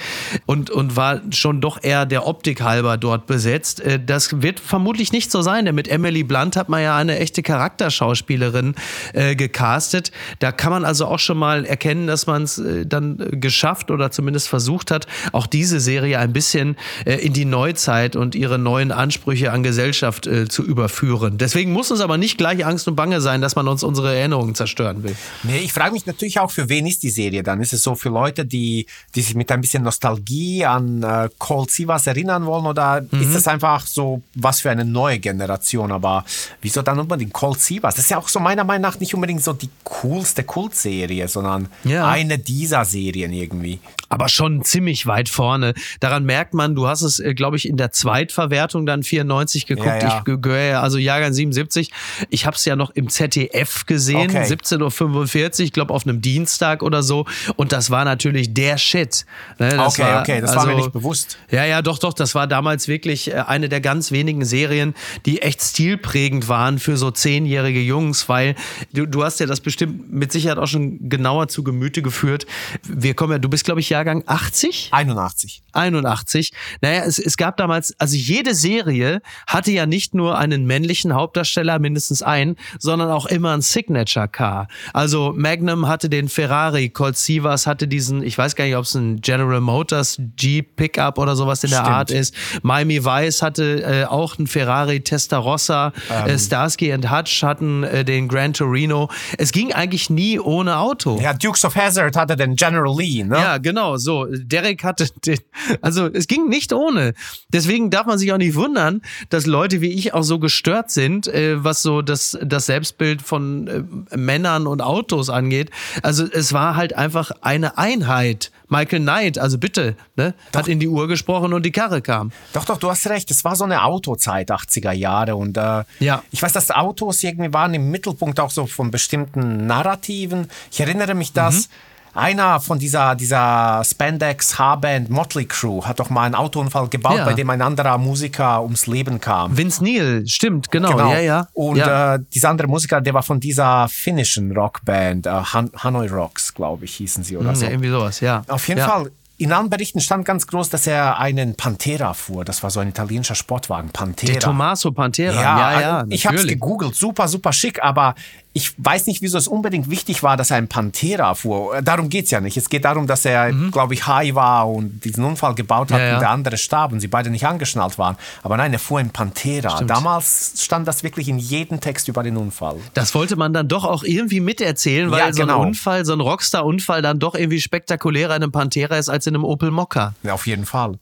[0.47, 3.81] und, und war schon doch eher der Optik halber dort besetzt.
[3.81, 7.19] Äh, Das wird vermutlich nicht so sein, denn mit Emily Blunt hat man ja eine
[7.19, 8.75] echte Charakterschauspielerin
[9.13, 10.13] äh, gecastet.
[10.39, 14.11] Da kann man also auch schon mal erkennen, dass man es äh, dann geschafft oder
[14.11, 18.93] zumindest versucht hat, auch diese Serie ein bisschen äh, in die Neuzeit und ihre neuen
[18.93, 21.39] Ansprüche an Gesellschaft äh, zu überführen.
[21.39, 24.55] Deswegen muss uns aber nicht gleich Angst und Bange sein, dass man uns unsere Erinnerungen
[24.55, 25.17] zerstören will.
[25.43, 27.63] Nee, ich frage mich natürlich auch, für wen ist die Serie dann?
[27.63, 31.71] Ist es so für Leute, die, die sich mit ein bisschen Nostalgie an äh, Cold
[31.71, 35.91] Sivas erinnern wollen oder ist das einfach so was für eine neue Generation?
[35.91, 36.25] Aber
[36.61, 37.95] wieso dann unbedingt Cold Sivas?
[37.95, 41.69] Das ist ja auch so meiner Meinung nach nicht unbedingt so die coolste Kultserie, sondern
[41.85, 42.07] Ja.
[42.09, 43.81] eine dieser Serien irgendwie.
[44.11, 45.75] aber schon ziemlich weit vorne.
[46.01, 49.87] Daran merkt man, du hast es, glaube ich, in der Zweitverwertung dann 94 geguckt.
[49.87, 50.19] Ja, ja.
[50.19, 51.91] Ich ge- gehöre ja, also Jahrgang 77.
[52.31, 54.45] Ich habe es ja noch im ZDF gesehen, Okay.
[54.45, 57.27] 17.45 Uhr, ich glaube auf einem Dienstag oder so.
[57.57, 59.25] Und das war natürlich der Shit.
[59.59, 61.39] Ne, das Okay, okay, das war mir nicht bewusst.
[61.51, 62.13] Ja, ja, doch, doch.
[62.13, 64.95] Das war damals wirklich äh, eine der ganz wenigen Serien,
[65.27, 68.55] die echt stilprägend waren für so zehnjährige Jungs, weil
[68.93, 72.47] du, du hast ja das bestimmt mit Sicherheit auch schon genauer zu Gemüte geführt.
[72.87, 74.89] Wir kommen ja, du bist, glaube ich, Jahrgang 80?
[74.93, 75.63] 81.
[75.73, 76.53] 81.
[76.81, 81.79] Naja, es, es gab damals, also jede Serie hatte ja nicht nur einen männlichen Hauptdarsteller,
[81.79, 84.69] mindestens einen, sondern auch immer ein Signature Car.
[84.93, 88.95] Also Magnum hatte den Ferrari, Colt Sivas hatte diesen, ich weiß gar nicht, ob es
[88.95, 91.91] ein General Motors Jeep Pickup oder sowas in der Stimmt.
[91.91, 92.35] Art ist.
[92.63, 95.93] Miami Vice hatte äh, auch einen Ferrari Testarossa.
[96.11, 96.29] Ähm.
[96.29, 99.11] Äh, Starsky and Hutch hatten äh, den Gran Torino.
[99.37, 101.19] Es ging eigentlich nie ohne Auto.
[101.21, 103.37] Ja, Dukes of Hazzard hatte den General Lee, ne?
[103.37, 104.27] Ja, genau, so.
[104.31, 105.39] Derek hatte den,
[105.81, 107.15] also es ging nicht ohne.
[107.53, 111.27] Deswegen darf man sich auch nicht wundern, dass Leute wie ich auch so gestört sind,
[111.29, 113.69] äh, was so das, das Selbstbild von
[114.11, 115.71] äh, Männern und Autos angeht.
[116.03, 118.51] Also es war halt einfach eine Einheit.
[118.71, 122.33] Michael Knight, also bitte, ne, hat in die Uhr gesprochen und die Karre kam.
[122.53, 123.31] Doch, doch, du hast recht.
[123.31, 125.37] Es war so eine Autozeit, 80er Jahre.
[125.37, 126.23] Und äh, Ja.
[126.31, 130.49] ich weiß, dass Autos irgendwie waren im Mittelpunkt auch so von bestimmten Narrativen.
[130.71, 131.71] Ich erinnere mich, dass
[132.15, 137.25] einer von dieser, dieser Spandex-Haarband Motley Crew hat doch mal einen Autounfall gebaut, Ja.
[137.25, 139.57] bei dem ein anderer Musiker ums Leben kam.
[139.57, 141.49] Vince Neil, stimmt, genau, ja, ja.
[141.55, 142.15] Und ja.
[142.17, 146.85] Äh, dieser andere Musiker, der war von dieser finnischen Rockband, äh, Han Hanoi Rocks, glaube
[146.85, 147.65] ich, hießen sie oder so.
[147.65, 148.43] ja, irgendwie sowas, ja.
[148.49, 148.89] Auf jeden ja.
[148.89, 149.11] Fall.
[149.41, 152.45] In allen Berichten stand ganz groß, dass er einen Pantera fuhr.
[152.45, 153.91] Das war so ein italienischer Sportwagen.
[153.91, 154.33] Pantera.
[154.33, 158.17] Der Tommaso Pantera, ja, ja, ich habe es gegoogelt, super, super schick, aber
[158.55, 161.81] ich weiß nicht, wieso es unbedingt wichtig war, dass er einen Pantera fuhr.
[161.83, 162.57] Darum geht's ja nicht.
[162.57, 166.03] Es geht darum, dass er, glaube ich, high war und diesen Unfall gebaut hat Mhm.
[166.03, 166.15] Ja, ja.
[166.15, 168.17] und der andere starb und sie beide nicht angeschnallt waren.
[168.43, 169.71] Aber nein, er fuhr einen Pantera.
[169.77, 169.91] Stimmt.
[169.91, 172.77] Damals stand das wirklich in jedem Text über den Unfall.
[172.95, 175.61] Das wollte man dann doch auch irgendwie miterzählen, weil Ja, so ein genau.
[175.63, 179.45] Unfall, so ein Rockstar-Unfall dann doch irgendwie spektakulärer in einem Pantera ist als in einem
[179.45, 180.15] Opel Mokka.
[180.25, 180.95] Ja, auf jeden Fall.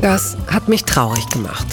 [0.00, 1.66] Das hat mich traurig gemacht.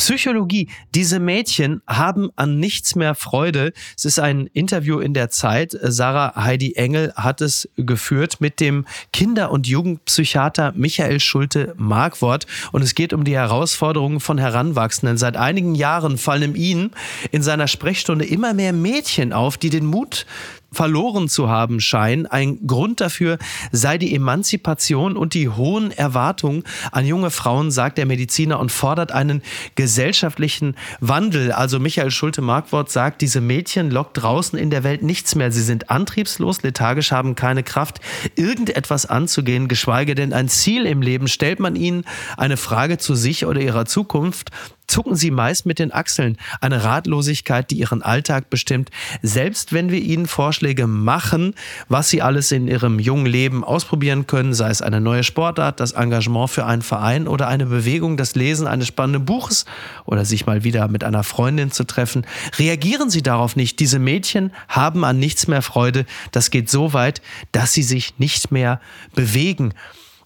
[0.00, 0.66] Psychologie.
[0.94, 3.74] Diese Mädchen haben an nichts mehr Freude.
[3.98, 5.76] Es ist ein Interview in der Zeit.
[5.78, 12.46] Sarah Heidi Engel hat es geführt mit dem Kinder- und Jugendpsychiater Michael Schulte Markwort.
[12.72, 15.18] Und es geht um die Herausforderungen von Heranwachsenden.
[15.18, 16.92] Seit einigen Jahren fallen ihm
[17.30, 20.24] in seiner Sprechstunde immer mehr Mädchen auf, die den Mut
[20.72, 22.26] verloren zu haben scheinen.
[22.26, 23.38] Ein Grund dafür
[23.72, 29.12] sei die Emanzipation und die hohen Erwartungen an junge Frauen, sagt der Mediziner und fordert
[29.12, 29.42] einen
[29.74, 31.52] gesellschaftlichen Wandel.
[31.52, 35.52] Also Michael Schulte-Markwort sagt, diese Mädchen lockt draußen in der Welt nichts mehr.
[35.52, 38.00] Sie sind antriebslos, lethargisch, haben keine Kraft,
[38.36, 41.28] irgendetwas anzugehen, geschweige denn ein Ziel im Leben.
[41.28, 42.04] Stellt man ihnen
[42.36, 44.50] eine Frage zu sich oder ihrer Zukunft,
[44.90, 46.36] zucken sie meist mit den Achseln.
[46.60, 48.90] Eine Ratlosigkeit, die ihren Alltag bestimmt.
[49.22, 51.54] Selbst wenn wir ihnen Vorschläge machen,
[51.88, 55.92] was sie alles in ihrem jungen Leben ausprobieren können, sei es eine neue Sportart, das
[55.92, 59.64] Engagement für einen Verein oder eine Bewegung, das Lesen eines spannenden Buches
[60.04, 62.26] oder sich mal wieder mit einer Freundin zu treffen,
[62.58, 63.78] reagieren sie darauf nicht.
[63.78, 66.04] Diese Mädchen haben an nichts mehr Freude.
[66.32, 67.22] Das geht so weit,
[67.52, 68.80] dass sie sich nicht mehr
[69.14, 69.72] bewegen.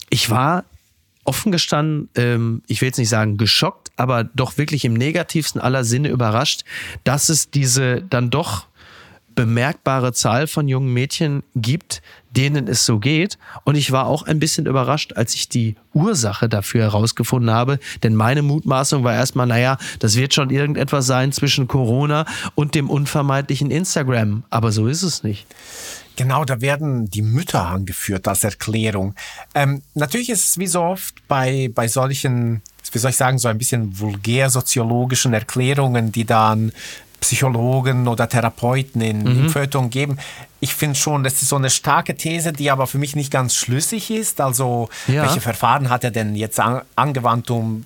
[0.09, 0.65] Ich war
[1.25, 5.85] offen gestanden, ähm, ich will jetzt nicht sagen geschockt, aber doch wirklich im negativsten aller
[5.85, 6.65] Sinne überrascht,
[7.05, 8.67] dass es diese dann doch
[9.35, 13.39] bemerkbare Zahl von jungen Mädchen gibt, denen es so geht.
[13.65, 17.79] Und ich war auch ein bisschen überrascht, als ich die Ursache dafür herausgefunden habe.
[18.03, 22.91] Denn meine Mutmaßung war erstmal, naja, das wird schon irgendetwas sein zwischen Corona und dem
[22.91, 24.45] unvermeidlichen Instagram.
[24.51, 25.47] Aber so ist es nicht.
[26.17, 29.15] Genau, da werden die Mütter angeführt als Erklärung.
[29.55, 33.49] Ähm, natürlich ist es wie so oft bei, bei solchen, wie soll ich sagen, so
[33.49, 36.72] ein bisschen vulgär-soziologischen Erklärungen, die dann
[37.20, 39.45] Psychologen oder Therapeuten in, mhm.
[39.45, 40.18] in Feuilleton geben.
[40.61, 43.55] Ich finde schon, das ist so eine starke These, die aber für mich nicht ganz
[43.55, 44.41] schlüssig ist.
[44.41, 45.22] Also, ja.
[45.22, 47.85] welche Verfahren hat er denn jetzt an, angewandt, um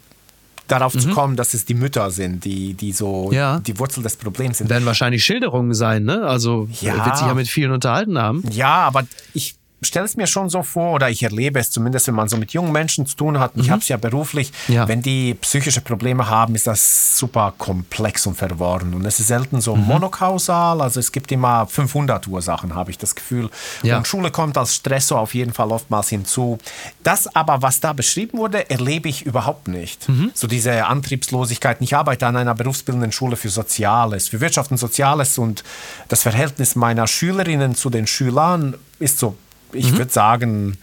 [0.66, 1.00] darauf mhm.
[1.00, 3.60] zu kommen, dass es die Mütter sind, die, die so ja.
[3.60, 4.70] die Wurzel des Problems sind.
[4.70, 6.26] Werden wahrscheinlich Schilderungen sein, ne?
[6.26, 7.04] Also ja.
[7.04, 8.44] wird sich ja mit vielen unterhalten haben.
[8.50, 12.14] Ja, aber ich stelle es mir schon so vor, oder ich erlebe es zumindest, wenn
[12.14, 13.62] man so mit jungen Menschen zu tun hat, mhm.
[13.62, 14.88] ich habe es ja beruflich, ja.
[14.88, 18.94] wenn die psychische Probleme haben, ist das super komplex und verworren.
[18.94, 19.84] Und es ist selten so mhm.
[19.84, 23.50] monokausal, also es gibt immer 500 Ursachen, habe ich das Gefühl.
[23.82, 23.98] Ja.
[23.98, 26.58] Und Schule kommt als Stressor auf jeden Fall oftmals hinzu.
[27.04, 30.08] Das aber, was da beschrieben wurde, erlebe ich überhaupt nicht.
[30.08, 30.32] Mhm.
[30.34, 31.78] So diese Antriebslosigkeit.
[31.80, 35.62] Ich arbeite an einer berufsbildenden Schule für Soziales, für Wirtschaft und Soziales und
[36.08, 39.36] das Verhältnis meiner Schülerinnen zu den Schülern ist so
[39.72, 39.98] ich mhm.
[39.98, 40.78] würde sagen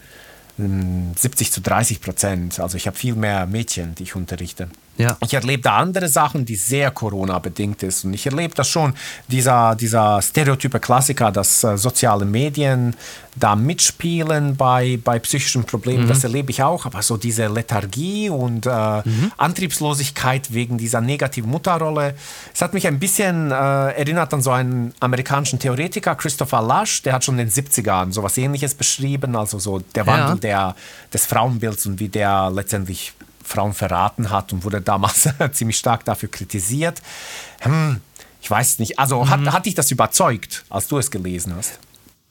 [0.58, 2.60] 70 zu 30 Prozent.
[2.60, 4.68] Also ich habe viel mehr Mädchen, die ich unterrichte.
[4.98, 5.16] Ja.
[5.22, 8.04] Ich erlebe da andere Sachen, die sehr Corona-bedingt ist.
[8.04, 8.94] Und ich erlebe das schon,
[9.28, 12.94] dieser, dieser stereotype Klassiker, dass äh, soziale Medien
[13.38, 16.08] da mitspielen bei, bei psychischen Problemen, mhm.
[16.08, 16.86] das erlebe ich auch.
[16.86, 18.70] Aber so diese Lethargie und äh,
[19.04, 19.32] mhm.
[19.36, 22.14] Antriebslosigkeit wegen dieser negativen Mutterrolle,
[22.54, 27.12] es hat mich ein bisschen äh, erinnert an so einen amerikanischen Theoretiker, Christopher Lush, der
[27.12, 30.72] hat schon in den 70ern sowas ähnliches beschrieben, also so der Wandel ja.
[30.72, 30.76] der,
[31.12, 33.12] des Frauenbilds und wie der letztendlich
[33.46, 37.00] Frauen verraten hat und wurde damals ziemlich stark dafür kritisiert.
[37.60, 38.00] Hm,
[38.42, 39.52] ich weiß nicht, also hat, mhm.
[39.52, 41.78] hat dich das überzeugt, als du es gelesen hast?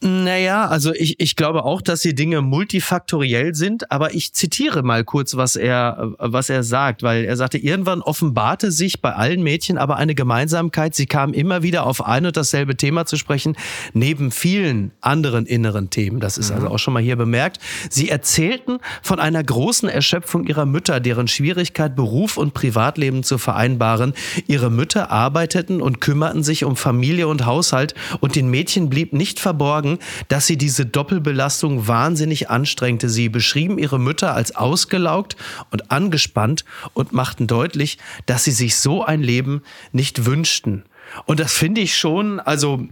[0.02, 5.06] Naja, also ich, ich glaube auch, dass die Dinge multifaktoriell sind, aber ich zitiere mal
[5.06, 9.78] kurz, was er, was er sagt, weil er sagte, irgendwann offenbarte sich bei allen Mädchen
[9.78, 10.96] aber eine Gemeinsamkeit.
[10.96, 13.56] Sie kamen immer wieder auf ein und dasselbe Thema zu sprechen,
[13.94, 16.20] neben vielen anderen inneren Themen.
[16.20, 16.74] Das ist also mhm.
[16.74, 17.60] auch schon mal hier bemerkt.
[17.90, 24.14] Sie erzählten von einer großen Erschöpfung ihrer Mütter, deren Schwierigkeit, Beruf und Privatleben zu vereinbaren.
[24.46, 29.40] Ihre Mütter arbeiteten und kümmerten sich um Familie und Haushalt und den Mädchen blieb nicht
[29.40, 33.10] verborgen, sagen, dass sie diese Doppelbelastung wahnsinnig anstrengte.
[33.10, 35.36] Sie beschrieben ihre Mütter als ausgelaugt
[35.72, 39.62] und angespannt und machten deutlich, dass sie sich so ein Leben
[39.92, 40.84] nicht wünschten.
[41.26, 42.88] Und das finde ich schon, also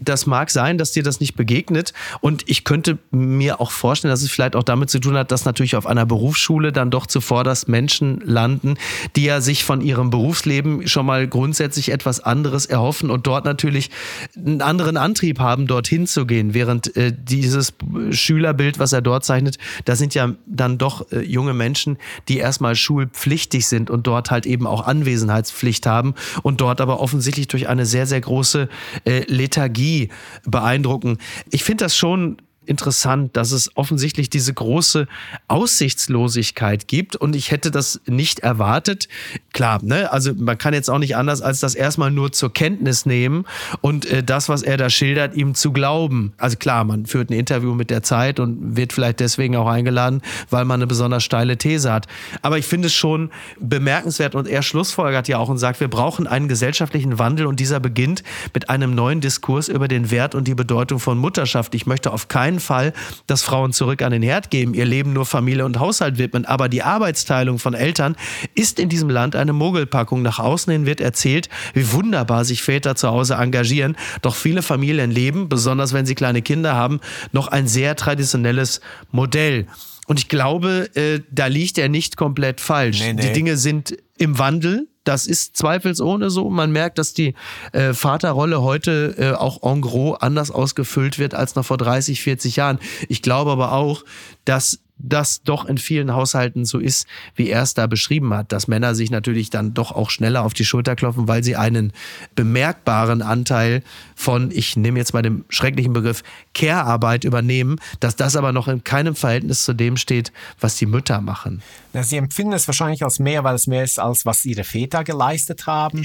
[0.00, 1.92] das mag sein, dass dir das nicht begegnet.
[2.20, 5.44] Und ich könnte mir auch vorstellen, dass es vielleicht auch damit zu tun hat, dass
[5.44, 8.74] natürlich auf einer Berufsschule dann doch zuvorderst Menschen landen,
[9.16, 13.90] die ja sich von ihrem Berufsleben schon mal grundsätzlich etwas anderes erhoffen und dort natürlich
[14.36, 16.52] einen anderen Antrieb haben, dorthin zu gehen.
[16.52, 17.72] Während äh, dieses
[18.10, 21.96] Schülerbild, was er dort zeichnet, da sind ja dann doch äh, junge Menschen,
[22.28, 27.48] die erstmal schulpflichtig sind und dort halt eben auch Anwesenheitspflicht haben und dort aber offensichtlich
[27.48, 28.68] durch eine sehr, sehr große
[29.04, 30.08] äh, Lethargie Energie
[30.44, 31.18] beeindrucken.
[31.50, 32.38] Ich finde das schon
[32.68, 35.06] interessant, dass es offensichtlich diese große
[35.48, 39.08] Aussichtslosigkeit gibt und ich hätte das nicht erwartet.
[39.52, 40.12] Klar, ne?
[40.12, 43.44] Also man kann jetzt auch nicht anders als das erstmal nur zur Kenntnis nehmen
[43.80, 46.32] und äh, das, was er da schildert, ihm zu glauben.
[46.38, 50.22] Also klar, man führt ein Interview mit der Zeit und wird vielleicht deswegen auch eingeladen,
[50.50, 52.06] weil man eine besonders steile These hat.
[52.42, 56.26] Aber ich finde es schon bemerkenswert und er schlussfolgert ja auch und sagt, wir brauchen
[56.26, 58.22] einen gesellschaftlichen Wandel und dieser beginnt
[58.54, 61.74] mit einem neuen Diskurs über den Wert und die Bedeutung von Mutterschaft.
[61.74, 62.92] Ich möchte auf keinen keinen Fall,
[63.26, 66.44] dass Frauen zurück an den Herd geben, ihr Leben nur Familie und Haushalt widmen.
[66.44, 68.16] Aber die Arbeitsteilung von Eltern
[68.54, 70.22] ist in diesem Land eine Mogelpackung.
[70.22, 73.96] Nach außen hin wird erzählt, wie wunderbar sich Väter zu Hause engagieren.
[74.22, 77.00] Doch viele Familien leben, besonders wenn sie kleine Kinder haben,
[77.32, 78.80] noch ein sehr traditionelles
[79.12, 79.66] Modell.
[80.06, 83.00] Und ich glaube, äh, da liegt er nicht komplett falsch.
[83.00, 83.22] Nee, nee.
[83.22, 84.88] Die Dinge sind im Wandel.
[85.06, 86.50] Das ist zweifelsohne so.
[86.50, 87.34] Man merkt, dass die
[87.70, 92.56] äh, Vaterrolle heute äh, auch en gros anders ausgefüllt wird als noch vor 30, 40
[92.56, 92.80] Jahren.
[93.08, 94.04] Ich glaube aber auch,
[94.44, 98.68] dass das doch in vielen Haushalten so ist, wie er es da beschrieben hat, dass
[98.68, 101.92] Männer sich natürlich dann doch auch schneller auf die Schulter klopfen, weil sie einen
[102.34, 103.82] bemerkbaren Anteil
[104.14, 106.22] von, ich nehme jetzt mal den schrecklichen Begriff,
[106.54, 111.20] Care-Arbeit übernehmen, dass das aber noch in keinem Verhältnis zu dem steht, was die Mütter
[111.20, 111.62] machen.
[111.92, 115.02] Ja, sie empfinden es wahrscheinlich als mehr, weil es mehr ist, als was ihre Väter
[115.02, 116.04] geleistet haben.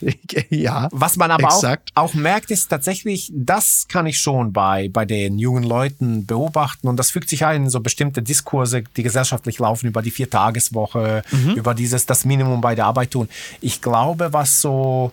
[0.50, 0.88] ja.
[0.92, 5.38] Was man aber auch, auch merkt, ist tatsächlich, das kann ich schon bei, bei den
[5.38, 9.86] jungen Leuten beobachten und das fügt sich ein in so bestimmte Diskurse, die gesellschaftlich laufen
[9.86, 11.50] über die Viertageswoche, mhm.
[11.50, 13.28] über dieses das Minimum bei der Arbeit tun.
[13.60, 15.12] Ich glaube, was so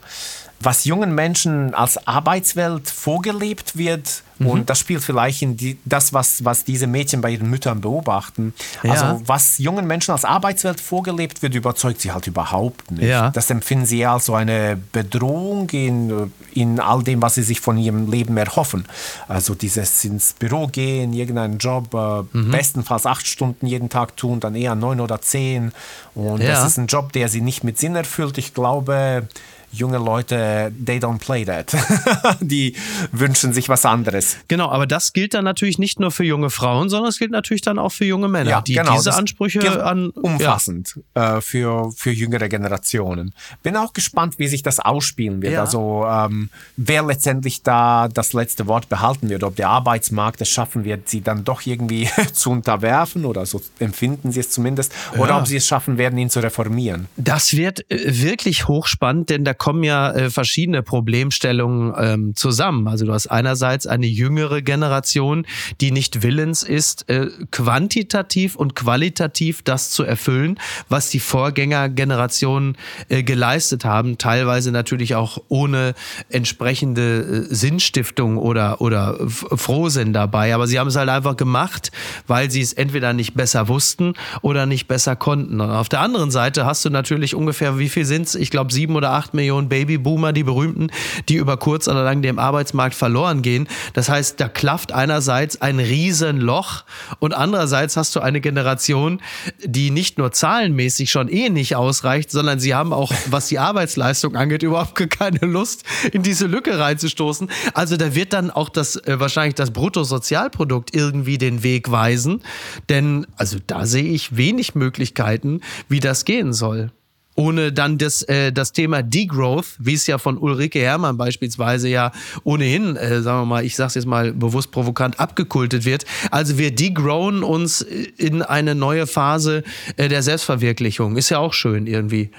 [0.62, 4.48] was jungen Menschen als Arbeitswelt vorgelebt wird, mhm.
[4.48, 8.54] und das spielt vielleicht in die, das, was, was diese Mädchen bei ihren Müttern beobachten.
[8.84, 8.92] Ja.
[8.92, 13.04] Also was jungen Menschen als Arbeitswelt vorgelebt wird, überzeugt sie halt überhaupt nicht.
[13.04, 13.30] Ja.
[13.32, 17.78] Das empfinden sie als so eine Bedrohung in, in all dem, was sie sich von
[17.78, 18.86] ihrem Leben erhoffen.
[19.28, 22.52] Also dieses ins Büro gehen, irgendeinen Job, äh, mhm.
[22.52, 25.72] bestenfalls acht Stunden jeden Tag tun, dann eher neun oder zehn.
[26.16, 26.50] Und ja.
[26.50, 28.38] das ist ein Job, der sie nicht mit Sinn erfüllt.
[28.38, 29.28] Ich glaube,
[29.72, 31.76] junge Leute, they don't play that.
[32.40, 32.76] die
[33.12, 34.38] wünschen sich was anderes.
[34.48, 37.62] Genau, aber das gilt dann natürlich nicht nur für junge Frauen, sondern es gilt natürlich
[37.62, 41.38] dann auch für junge Männer, ja, die genau, diese Ansprüche an umfassend ja.
[41.38, 43.34] äh, für für jüngere Generationen.
[43.64, 45.54] Bin auch gespannt, wie sich das ausspielen wird.
[45.54, 45.62] Ja.
[45.62, 50.84] Also ähm, wer letztendlich da das letzte Wort behalten wird, ob der Arbeitsmarkt es schaffen
[50.84, 55.48] wird, sie dann doch irgendwie zu unterwerfen oder so empfinden sie es zumindest, oder ob
[55.48, 57.08] sie es schaffen werden, ihn zu reformieren.
[57.18, 62.88] Das wird äh, wirklich hochspannend, denn da kommen ja äh, verschiedene Problemstellungen ähm, zusammen.
[62.88, 65.46] Also du hast einerseits eine jüngere Generation,
[65.82, 70.58] die nicht willens ist, äh, quantitativ und qualitativ das zu erfüllen,
[70.88, 72.78] was die Vorgängergenerationen
[73.10, 75.94] äh, geleistet haben, teilweise natürlich auch ohne
[76.30, 80.56] entsprechende äh, Sinnstiftung oder, oder Frohsinn dabei.
[80.56, 81.92] Aber sie haben es halt einfach gemacht,
[82.28, 85.60] weil sie es entweder nicht besser wussten oder nicht besser konnten.
[85.60, 88.36] Und auf der anderen Seite hast du natürlich ungefähr, wie viel sind es?
[88.36, 90.92] Ich glaube, sieben oder acht Millionen Millionen Babyboomer, die berühmten,
[91.28, 93.68] die über kurz oder lang dem Arbeitsmarkt verloren gehen.
[93.94, 96.84] Das heißt, da klafft einerseits ein Riesenloch
[97.18, 99.22] und andererseits hast du eine Generation,
[99.66, 104.36] die nicht nur zahlenmäßig schon eh nicht ausreicht, sondern sie haben auch, was die Arbeitsleistung
[104.36, 107.50] angeht, überhaupt keine Lust, in diese Lücke reinzustoßen.
[107.74, 112.44] Also da wird dann auch das äh, wahrscheinlich das Bruttosozialprodukt irgendwie den Weg weisen,
[112.88, 116.92] denn also da sehe ich wenig Möglichkeiten, wie das gehen soll
[117.40, 122.12] ohne dann das, äh, das Thema Degrowth, wie es ja von Ulrike Herrmann beispielsweise ja
[122.44, 126.06] ohnehin, äh, sagen wir mal, ich sag's jetzt mal bewusst provokant, abgekultet wird.
[126.32, 129.64] Also wir degrowen uns in eine neue Phase
[129.96, 131.16] äh, der Selbstverwirklichung.
[131.16, 132.30] Ist ja auch schön irgendwie.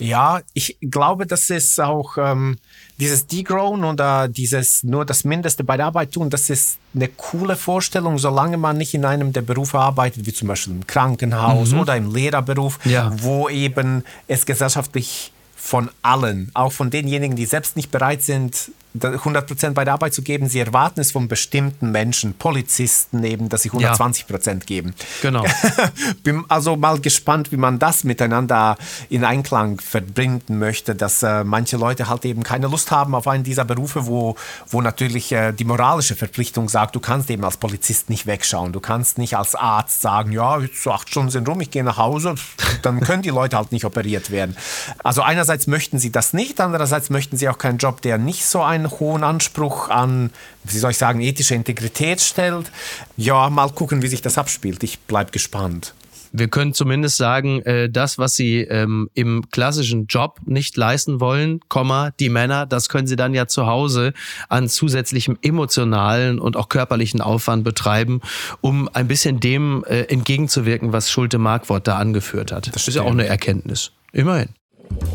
[0.00, 2.56] Ja, ich glaube, das ist auch ähm,
[3.00, 7.56] dieses Degrown oder dieses nur das Mindeste bei der Arbeit tun, das ist eine coole
[7.56, 11.80] Vorstellung, solange man nicht in einem der Berufe arbeitet, wie zum Beispiel im Krankenhaus mhm.
[11.80, 13.10] oder im Lehrerberuf, ja.
[13.20, 19.70] wo eben es gesellschaftlich von allen, auch von denjenigen, die selbst nicht bereit sind, 100%
[19.70, 20.48] bei der Arbeit zu geben.
[20.48, 24.54] Sie erwarten es von bestimmten Menschen, Polizisten eben, dass sie 120% ja.
[24.66, 24.94] geben.
[25.22, 25.44] Genau.
[26.24, 28.76] Bin also mal gespannt, wie man das miteinander
[29.08, 33.44] in Einklang verbinden möchte, dass äh, manche Leute halt eben keine Lust haben auf einen
[33.44, 34.36] dieser Berufe, wo,
[34.68, 38.72] wo natürlich äh, die moralische Verpflichtung sagt, du kannst eben als Polizist nicht wegschauen.
[38.72, 41.98] Du kannst nicht als Arzt sagen, ja, jetzt acht Stunden sind rum, ich gehe nach
[41.98, 42.34] Hause.
[42.82, 44.56] Dann können die Leute halt nicht operiert werden.
[45.04, 48.62] Also einerseits möchten sie das nicht, andererseits möchten sie auch keinen Job, der nicht so
[48.62, 50.30] ein einen hohen Anspruch an,
[50.64, 52.70] wie soll ich sagen, ethische Integrität stellt.
[53.16, 54.82] Ja, mal gucken, wie sich das abspielt.
[54.82, 55.94] Ich bleibe gespannt.
[56.32, 61.60] Wir können zumindest sagen, äh, das, was sie ähm, im klassischen Job nicht leisten wollen,
[61.68, 64.12] Komma, die Männer, das können sie dann ja zu Hause
[64.48, 68.20] an zusätzlichem emotionalen und auch körperlichen Aufwand betreiben,
[68.60, 72.72] um ein bisschen dem äh, entgegenzuwirken, was Schulte Markwort da angeführt hat.
[72.74, 73.90] Das ist ja auch eine Erkenntnis.
[74.12, 74.50] Immerhin.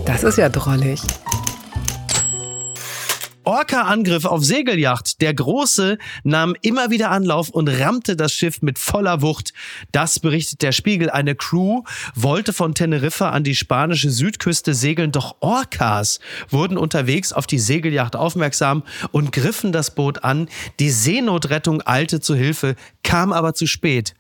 [0.06, 1.02] Das ist ja drollig.
[3.56, 5.22] Orca-Angriff auf Segelyacht.
[5.22, 9.54] Der Große nahm immer wieder Anlauf und rammte das Schiff mit voller Wucht.
[9.94, 11.10] Das berichtet der Spiegel.
[11.10, 11.84] Eine Crew
[12.16, 18.18] wollte von Teneriffa an die spanische Südküste segeln, doch Orcas wurden unterwegs auf die Segelyacht
[18.18, 18.84] aufmerksam
[19.14, 20.50] und griffen das Boot an.
[20.82, 24.16] Die Seenotrettung eilte zu Hilfe, kam aber zu spät.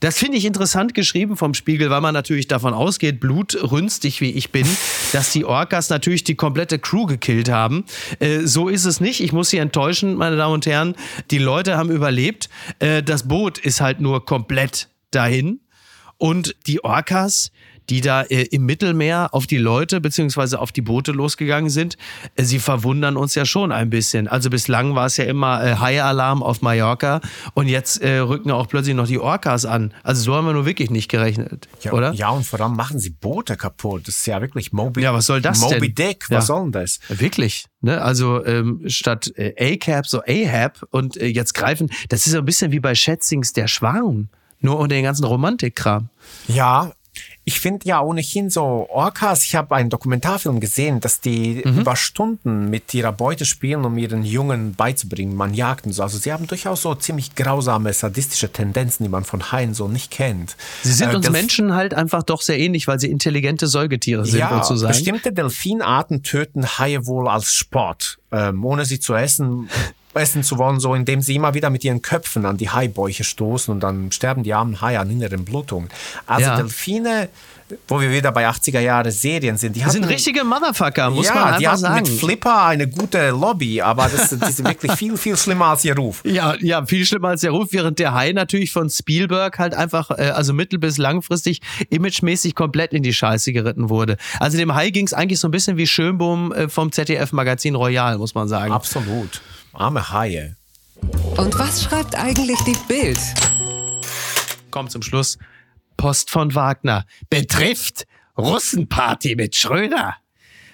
[0.00, 4.50] Das finde ich interessant geschrieben vom Spiegel, weil man natürlich davon ausgeht, blutrünstig wie ich
[4.50, 4.66] bin,
[5.12, 7.84] dass die Orcas natürlich die komplette Crew gekillt haben.
[8.18, 9.20] Äh, so ist es nicht.
[9.20, 10.94] Ich muss Sie enttäuschen, meine Damen und Herren.
[11.30, 12.48] Die Leute haben überlebt.
[12.78, 15.60] Äh, das Boot ist halt nur komplett dahin.
[16.18, 17.50] Und die Orcas,
[17.90, 21.96] die da äh, im Mittelmeer auf die Leute beziehungsweise auf die Boote losgegangen sind,
[22.36, 24.28] äh, sie verwundern uns ja schon ein bisschen.
[24.28, 27.20] Also bislang war es ja immer äh, High-Alarm auf Mallorca
[27.54, 29.92] und jetzt äh, rücken auch plötzlich noch die Orcas an.
[30.02, 32.12] Also so haben wir nur wirklich nicht gerechnet, ja, oder?
[32.12, 34.08] Ja, und vor allem machen sie Boote kaputt.
[34.08, 36.08] Das ist ja wirklich Moby, ja, was soll das Moby denn?
[36.08, 36.40] Dick, was ja.
[36.42, 37.00] soll denn das?
[37.08, 38.00] Wirklich, ne?
[38.00, 42.44] Also ähm, statt äh, A-Cap so Ahab und äh, jetzt greifen, das ist so ein
[42.44, 44.28] bisschen wie bei Schätzings der Schwarm.
[44.60, 46.08] Nur unter den ganzen Romantikkram.
[46.48, 46.92] Ja,
[47.46, 51.80] ich finde ja ohnehin so Orcas, ich habe einen Dokumentarfilm gesehen, dass die Mhm.
[51.80, 56.02] über Stunden mit ihrer Beute spielen, um ihren Jungen beizubringen, man jagt und so.
[56.02, 60.10] Also sie haben durchaus so ziemlich grausame, sadistische Tendenzen, die man von Haien so nicht
[60.10, 60.56] kennt.
[60.82, 64.38] Sie sind Äh, uns Menschen halt einfach doch sehr ähnlich, weil sie intelligente Säugetiere sind,
[64.40, 64.92] ja, wolltest du sagen.
[64.92, 69.68] bestimmte Delfinarten töten Haie wohl als Sport, ähm, ohne sie zu essen,
[70.14, 73.72] essen zu wollen, so indem sie immer wieder mit ihren Köpfen an die Haibäuche stoßen
[73.72, 75.88] und dann sterben die armen Haie an inneren Blutungen.
[76.26, 76.56] Also Ja.
[76.56, 77.28] Delfine,
[77.88, 81.26] wo wir wieder bei 80er Jahre Serien sind, die Die sind hatten- richtige Motherfucker, muss
[81.26, 82.10] ja, man die einfach hatten sagen.
[82.10, 85.96] mit Flipper eine gute Lobby, aber das, die sind wirklich viel, viel schlimmer als ihr
[85.96, 86.20] Ruf.
[86.24, 90.10] Ja, ja, viel schlimmer als der Ruf, während der Hai natürlich von Spielberg halt einfach,
[90.10, 94.18] äh, also mittel- bis langfristig, imagemäßig komplett in die Scheiße geritten wurde.
[94.40, 98.18] Also dem Hai ging es eigentlich so ein bisschen wie Schönbohm äh, vom ZDF-Magazin Royal,
[98.18, 98.72] muss man sagen.
[98.72, 99.40] Absolut.
[99.74, 100.56] Arme Haie.
[101.36, 103.18] Und was schreibt eigentlich die Bild?
[104.70, 105.38] Kommt zum Schluss.
[105.96, 107.04] Post von Wagner.
[107.28, 108.06] Betrifft
[108.38, 110.16] Russenparty mit Schröder.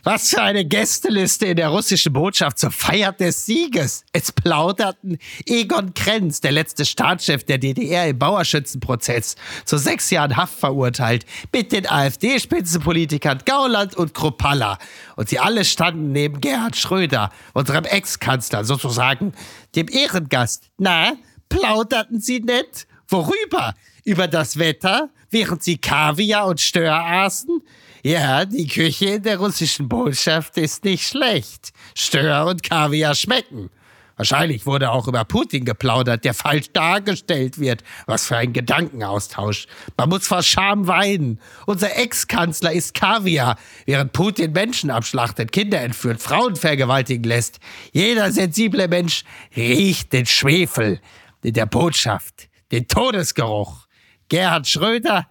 [0.03, 4.05] Was für eine Gästeliste in der russischen Botschaft zur Feier des Sieges.
[4.13, 9.37] Es plauderten Egon Krenz, der letzte Staatschef der DDR im Bauerschützenprozess,
[9.67, 14.79] zu sechs Jahren Haft verurteilt, mit den AfD-Spitzenpolitikern Gauland und Kruppalla.
[15.17, 19.35] Und sie alle standen neben Gerhard Schröder, unserem Ex-Kanzler, sozusagen
[19.77, 20.71] dem Ehrengast.
[20.79, 21.13] Na,
[21.51, 22.87] plauderten sie nett?
[23.07, 23.75] Worüber?
[24.05, 27.61] Über das Wetter, während sie Kaviar und Stör aßen?
[28.03, 31.73] Ja, die Küche in der russischen Botschaft ist nicht schlecht.
[31.95, 33.71] Stör und Kaviar schmecken.
[34.17, 37.83] Wahrscheinlich wurde auch über Putin geplaudert, der falsch dargestellt wird.
[38.05, 39.67] Was für ein Gedankenaustausch.
[39.97, 41.41] Man muss vor Scham weinen.
[41.67, 47.61] Unser Ex-Kanzler isst Kaviar, während Putin Menschen abschlachtet, Kinder entführt, Frauen vergewaltigen lässt.
[47.93, 49.25] Jeder sensible Mensch
[49.57, 51.01] riecht den Schwefel
[51.43, 53.87] in der Botschaft, den Todesgeruch.
[54.29, 55.29] Gerhard Schröder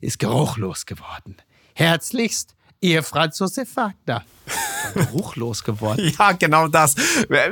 [0.00, 1.36] ist geruchlos geworden.
[1.76, 4.24] Herzlichst, Ihr Franz Josef Wagner.
[4.94, 6.12] Geruchlos geworden.
[6.18, 6.94] Ja, genau das.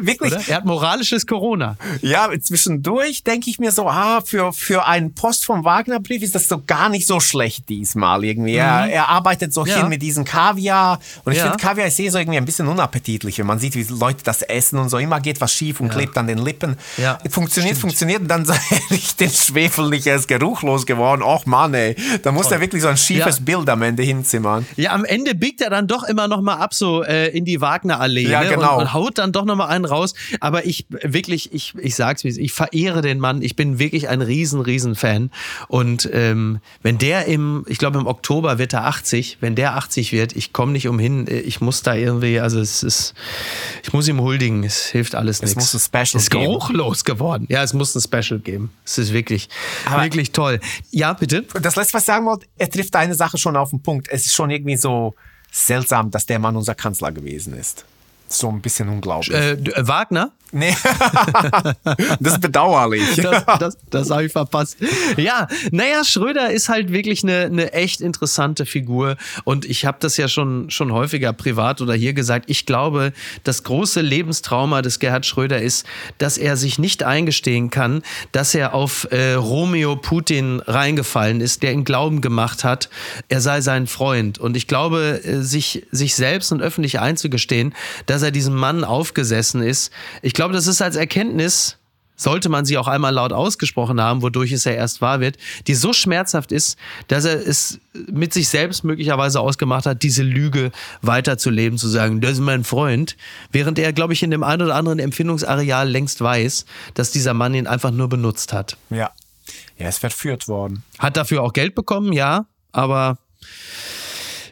[0.01, 0.43] Wirklich, Oder?
[0.49, 1.76] Er hat moralisches Corona.
[2.01, 6.49] Ja, zwischendurch denke ich mir so, ah, für, für einen Post vom Wagner-Brief ist das
[6.49, 8.55] so gar nicht so schlecht diesmal irgendwie.
[8.57, 9.68] Er, er arbeitet so Mhm.
[9.68, 9.76] Ja.
[9.78, 11.45] hin mit diesem Kaviar und ich Ja.
[11.45, 13.38] finde Kaviar ist eh so irgendwie ein bisschen unappetitlich.
[13.38, 16.16] Wenn man sieht, wie Leute das essen und so, immer geht was schief und klebt
[16.18, 16.76] an den Lippen.
[16.99, 17.80] Ja, Funktioniert, stimmt.
[17.80, 18.53] funktioniert und dann so
[18.90, 21.22] riecht den Schwefel nicht, er ist geruchlos geworden.
[21.22, 21.97] Och Mann, ey.
[22.22, 23.45] Da muss er wirklich so ein schiefes Ja.
[23.45, 24.66] Bild am Ende hinzimmern.
[24.76, 27.60] Ja, am Ende biegt er dann doch immer noch mal ab so äh, in die
[27.60, 28.50] Wagner-Allee Ja, ne?
[28.50, 28.74] genau.
[28.76, 30.14] und, und haut dann doch noch mal einen raus.
[30.40, 33.42] Aber ich wirklich, ich, ich sag's wie es ich verehre den Mann.
[33.42, 35.30] Ich bin wirklich ein riesen, riesen Fan.
[35.68, 40.12] Und ähm, wenn der im, ich glaube im Oktober wird er 80, wenn der 80
[40.12, 43.14] wird, ich komme nicht umhin, ich muss da irgendwie, also es ist,
[43.82, 45.72] ich muss ihm huldigen, es hilft alles Es nichts.
[45.72, 46.44] muss ein Special Es ist geben.
[46.44, 47.46] geruchlos geworden.
[47.48, 48.70] Ja, es muss ein Special geben.
[48.84, 49.48] Es ist wirklich,
[49.86, 50.60] Aber- wirklich toll.
[50.90, 51.42] Ja, bitte?
[51.60, 54.08] das letzte, was ich sagen wollte, er trifft eine Sache schon auf den Punkt.
[54.10, 55.14] Es ist schon irgendwie so
[55.53, 57.84] seltsam, dass der Mann unser Kanzler gewesen ist.
[58.26, 59.36] So ein bisschen unglaublich.
[59.36, 60.32] Äh, äh, Wagner?
[60.53, 60.74] Nee.
[62.20, 63.03] das ist bedauerlich.
[63.22, 64.76] Das, das, das habe ich verpasst.
[65.16, 69.16] Ja, naja, Schröder ist halt wirklich eine, eine echt interessante Figur.
[69.44, 72.46] Und ich habe das ja schon, schon häufiger privat oder hier gesagt.
[72.48, 73.12] Ich glaube,
[73.44, 75.86] das große Lebenstrauma des Gerhard Schröder ist,
[76.18, 81.72] dass er sich nicht eingestehen kann, dass er auf äh, Romeo Putin reingefallen ist, der
[81.72, 82.90] ihn glauben gemacht hat,
[83.28, 84.38] er sei sein Freund.
[84.38, 87.74] Und ich glaube, äh, sich, sich selbst und öffentlich einzugestehen,
[88.07, 89.92] dass er diesem Mann aufgesessen ist,
[90.22, 91.76] ich glaube, das ist als Erkenntnis,
[92.16, 95.36] sollte man sie auch einmal laut ausgesprochen haben, wodurch es ja erst wahr wird,
[95.66, 96.78] die so schmerzhaft ist,
[97.09, 100.72] dass er es mit sich selbst möglicherweise ausgemacht hat, diese Lüge
[101.03, 103.16] weiterzuleben, zu sagen, das ist mein Freund,
[103.51, 106.64] während er, glaube ich, in dem einen oder anderen Empfindungsareal längst weiß,
[106.95, 108.76] dass dieser Mann ihn einfach nur benutzt hat.
[108.90, 109.11] ja.
[109.76, 110.84] Er ist verführt worden.
[111.01, 113.18] Hat dafür auch Geld bekommen, ja, aber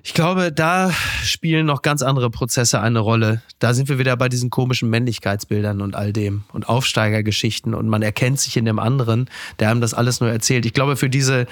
[0.03, 0.91] ich glaube, da
[1.25, 3.43] spielen noch ganz andere Prozesse eine Rolle.
[3.59, 8.03] Da sind wir wieder bei diesen komischen Männlichkeitsbildern und all dem und Aufsteigergeschichten und man
[8.03, 9.29] erkennt sich in dem anderen,
[9.59, 10.65] der einem das alles nur erzählt.
[10.67, 11.47] Ich glaube, für diese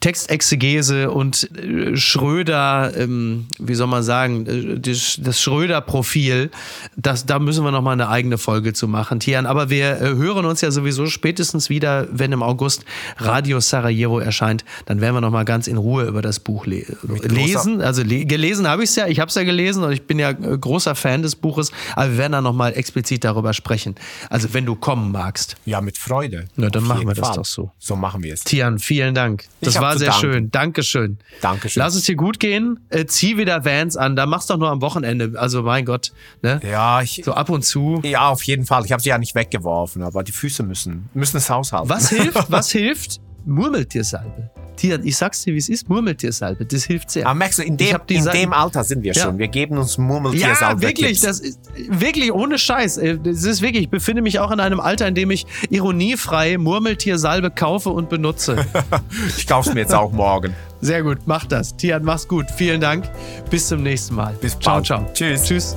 [0.00, 6.50] Textexegese und äh, Schröder, ähm, wie soll man sagen, äh, das, Schröder-Profil,
[6.96, 9.46] das, da müssen wir noch mal eine eigene Folge zu machen, Tian.
[9.46, 12.84] Aber wir äh, hören uns ja sowieso spätestens wieder, wenn im August
[13.16, 14.64] Radio Sarajevo erscheint.
[14.86, 17.80] Dann werden wir noch mal ganz in Ruhe über das Buch le lesen.
[17.80, 20.18] Also le gelesen habe ich es ja, ich habe es ja gelesen und ich bin
[20.18, 21.70] ja äh, großer Fan des Buches.
[21.96, 23.94] Aber wir werden dann noch mal explizit darüber sprechen.
[24.30, 25.56] Also wenn du kommen magst.
[25.64, 26.46] Ja, mit Freude.
[26.56, 27.36] Na, dann Auf machen wir das Fall.
[27.36, 27.70] doch so.
[27.78, 28.44] So machen wir es.
[28.44, 29.44] Tian, vielen Dank.
[29.60, 30.20] Das Ich war sehr danken.
[30.32, 30.50] schön.
[30.50, 31.18] Dankeschön.
[31.40, 31.80] Dankeschön.
[31.80, 32.80] Lass es dir gut gehen.
[32.90, 34.16] Äh, zieh wieder Vans an.
[34.16, 35.32] Da machst doch nur am Wochenende.
[35.38, 36.12] Also mein Gott.
[36.42, 36.60] Ne?
[36.68, 38.00] Ja, ich, So ab und zu.
[38.04, 38.84] ja, auf jeden Fall.
[38.84, 41.88] Ich habe sie ja nicht weggeworfen, aber die Füße müssen, müssen es aushalten.
[41.88, 42.50] Was hilft?
[42.50, 43.20] Was hilft?
[43.44, 44.50] Murmeltiersalbe.
[44.78, 47.26] Tier, ich sag's dir, wie es ist, Murmeltiersalbe, das hilft sehr.
[47.26, 49.24] Aber merkst du, in dem, in dem Alter sind wir Ja.
[49.24, 49.38] schon.
[49.38, 50.80] Wir geben uns Ja, Murmeltiersalbe.
[50.82, 51.58] wirklich, das ist
[51.88, 52.96] wirklich ohne Scheiß.
[52.98, 56.56] Äh, Das ist wirklich, ich befinde mich auch in einem Alter, in dem ich ironiefrei
[56.58, 58.64] Murmeltiersalbe kaufe und benutze.
[59.36, 60.54] Ich kauf's mir jetzt auch morgen.
[60.80, 61.76] Sehr gut, mach das.
[61.76, 62.46] Tian, mach's gut.
[62.56, 63.04] Vielen Dank.
[63.50, 64.34] Bis zum nächsten Mal.
[64.40, 64.86] Bis ciao, bald.
[64.86, 65.10] ciao.
[65.12, 65.44] Tschüss.
[65.44, 65.76] Tschüss.